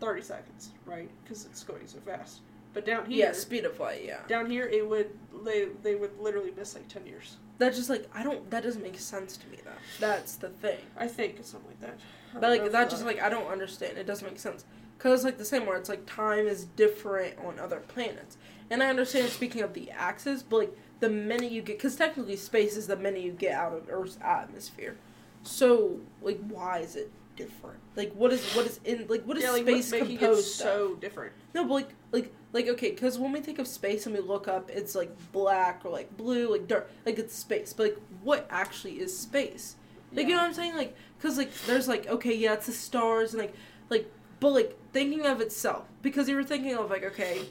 [0.00, 1.10] thirty seconds, right?
[1.22, 2.40] Because it's going so fast.
[2.72, 4.04] But down here, Yeah, speed of light.
[4.04, 5.10] Yeah, down here it would
[5.44, 7.36] they they would literally miss like ten years.
[7.58, 8.48] That's just like I don't.
[8.50, 9.58] That doesn't make sense to me.
[9.64, 10.78] Though that's the thing.
[10.96, 11.98] I think it's something like that.
[12.34, 13.98] But like that just like I don't understand.
[13.98, 14.64] It doesn't make sense.
[14.98, 18.36] Cause like the same where it's like time is different on other planets,
[18.70, 22.36] and I understand speaking of the axis, but like the minute you get, because technically
[22.36, 24.96] space is the minute you get out of Earth's atmosphere.
[25.42, 27.78] So like, why is it different?
[27.96, 30.18] Like, what is what is in like what is yeah, like space what's making it
[30.20, 31.32] composed so different?
[31.54, 34.48] No, but like, like, like, okay, because when we think of space and we look
[34.48, 37.72] up, it's like black or like blue, like dark, like it's space.
[37.72, 39.76] But like, what actually is space?
[40.12, 40.76] Like, you know what I'm saying?
[40.76, 43.54] Like, because like, there's like, okay, yeah, it's the stars and like,
[43.90, 47.42] like, but like thinking of itself, because you were thinking of like, okay,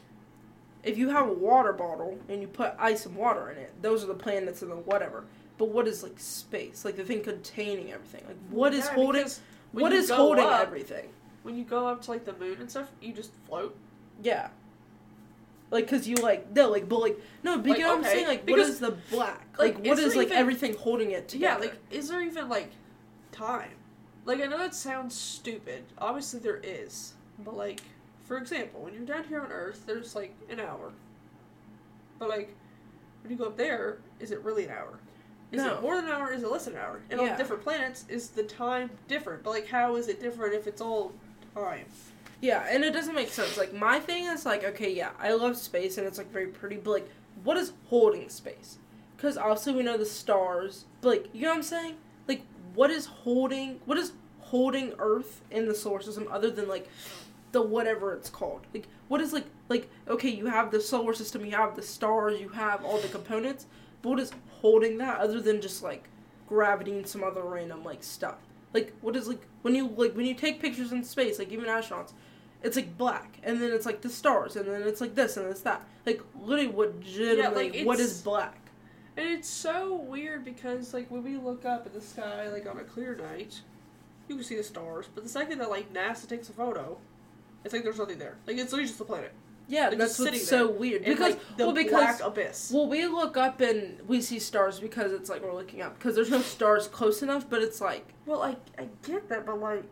[0.84, 4.04] if you have a water bottle and you put ice and water in it, those
[4.04, 5.24] are the planets and the whatever.
[5.58, 6.84] But what is like space?
[6.84, 8.26] Like the thing containing everything.
[8.28, 9.22] Like, what is Yeah, holding?
[9.22, 9.40] because
[9.72, 11.10] when What is holding up- everything?
[11.44, 13.76] When you go up to like the moon and stuff, you just float.
[14.22, 14.50] Yeah.
[15.72, 18.04] Like, cause you like no, like, but like no, but Like, you know what I'm
[18.06, 18.28] saying?
[18.28, 19.48] Like, what because, is the black?
[19.60, 21.64] like, Like, what is is like even- everything holding it together?
[21.64, 22.72] Yeah, like, is there even like
[23.32, 23.72] time?
[24.26, 25.84] Like, I know that sounds stupid.
[25.98, 27.14] Obviously, there is.
[27.44, 27.82] But, like,
[28.24, 30.92] for example, when you're down here on Earth, there's like an hour.
[32.20, 32.54] But, like,
[33.24, 35.00] when you go up there, is it really an hour?
[35.52, 35.76] Is No.
[35.78, 36.32] it more than an hour?
[36.32, 37.02] Is it less than an hour?
[37.10, 37.32] And Yeah.
[37.32, 39.42] on different planets, is the time different?
[39.42, 41.14] But, like, how is it different if it's all
[41.56, 41.86] time?
[42.42, 43.58] Yeah, and it doesn't make sense.
[43.58, 46.78] Like my thing is like, okay, yeah, I love space and it's like very pretty,
[46.78, 47.10] but like,
[47.44, 48.78] what is holding space?
[49.16, 51.96] Because obviously we know the stars, but like, you know what I'm saying?
[52.28, 53.80] Like, what is holding?
[53.86, 56.88] What is holding Earth in the solar system other than like
[57.52, 58.62] the whatever it's called?
[58.74, 62.40] Like, what is like like okay, you have the solar system, you have the stars,
[62.40, 63.66] you have all the components,
[64.02, 64.32] but what is
[64.62, 66.08] holding that other than just like
[66.48, 68.38] gravity and some other random like stuff?
[68.74, 71.66] Like, what is like when you like when you take pictures in space, like even
[71.66, 72.14] astronauts
[72.64, 75.48] it's like black, and then it's like the stars, and then it's like this and
[75.48, 75.86] it's that.
[76.06, 78.56] Like literally, legitimately, what it's- is black?
[79.18, 82.78] And it's so weird because, like, when we look up at the sky, like, on
[82.78, 83.60] a clear night,
[84.30, 85.08] you can see the stars.
[85.14, 86.98] But the second that, like, NASA takes a photo,
[87.66, 88.38] it's like there's nothing there.
[88.48, 89.34] Like, it's literally just the planet.
[89.68, 92.72] Yeah, They're that's what's so weird because like, the well because black abyss.
[92.74, 96.16] well we look up and we see stars because it's like we're looking up because
[96.16, 99.84] there's no stars close enough, but it's like Well, I, I get that, but, like,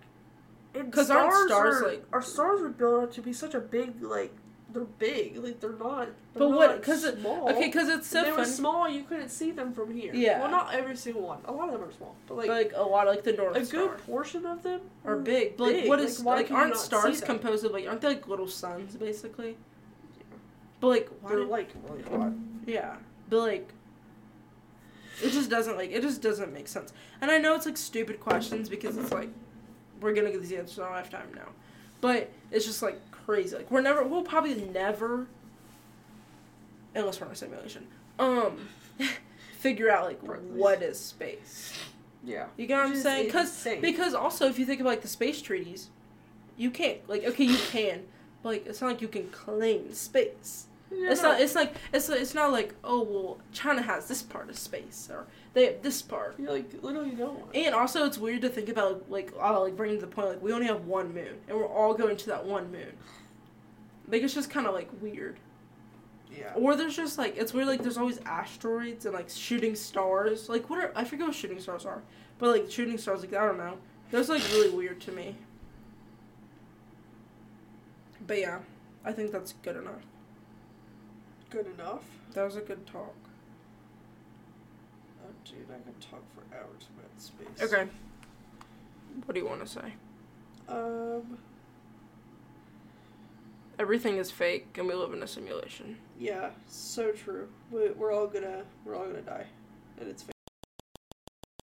[0.76, 3.60] and 'Cause aren't stars, are, like- our stars were built up to be such a
[3.60, 4.32] big, like,
[4.74, 5.38] they're big.
[5.38, 6.08] Like, they're not.
[6.08, 7.50] They're But what- not 'cause it- small.
[7.50, 10.14] okay because it's If so they were small, you couldn't see them from here.
[10.14, 10.42] Yeah.
[10.42, 11.40] Well, not every single one.
[11.46, 13.56] A lot of them are small, but like, Like a lot of like the North
[13.56, 15.56] a Star good portion of them are big.
[15.58, 15.90] But like big.
[15.90, 18.96] what Like, why like you aren't stars composed of like aren't they like little suns
[18.98, 19.58] basically?
[20.82, 22.34] But like why They're did, like really hot.
[22.68, 22.98] Yeah,
[23.30, 23.70] but like,
[25.24, 26.94] it just doesn't like it just doesn't make sense.
[27.22, 29.30] And I know it's like stupid questions because it's like
[30.02, 31.50] we're gonna get these answers in our lifetime now,
[32.02, 33.56] but it's just like crazy.
[33.56, 35.28] Like we're never, we'll probably never,
[36.96, 37.88] unless we're in a simulation,
[38.20, 38.58] um,
[39.60, 41.74] figure out like what is space.
[42.24, 42.48] Yeah.
[42.58, 43.26] You get what I'm saying?
[43.28, 45.90] Because because also if you think of like the space treaties,
[46.58, 48.04] you can't like okay you can,
[48.44, 50.66] but like it's not like you can claim space.
[50.92, 51.32] Yeah, It's no.
[51.34, 51.42] not.
[51.42, 55.26] It's like it's it's not like oh well China has this part of space or
[55.58, 56.36] they have this part.
[56.38, 57.50] You like literally no one.
[57.56, 60.42] And also it's weird to think about like I'll like bringing to the point like
[60.44, 62.94] we only have one moon and we're all going to that one moon.
[64.08, 65.40] Like it's just kind of like weird.
[66.32, 66.54] Yeah.
[66.54, 70.48] Or there's just like it's weird like there's always asteroids and like shooting stars.
[70.48, 72.04] Like what are I forget what shooting stars are,
[72.38, 73.80] but like shooting stars like I don't know.
[74.12, 75.38] Those like really weird to me.
[78.28, 78.60] But yeah,
[79.04, 80.06] I think that's good enough.
[81.50, 82.04] Good enough.
[82.34, 83.16] That was a good talk.
[85.50, 87.72] Dude, I could talk for hours about space.
[87.74, 87.90] Okay.
[89.26, 89.94] What do you want to say?
[90.68, 91.38] Um.
[93.80, 95.98] Everything is fake, and we live in a simulation.
[96.20, 96.50] Yeah.
[96.68, 97.48] So true.
[97.72, 98.64] We, we're all gonna.
[98.84, 99.46] We're all gonna die,
[100.00, 100.26] and it's.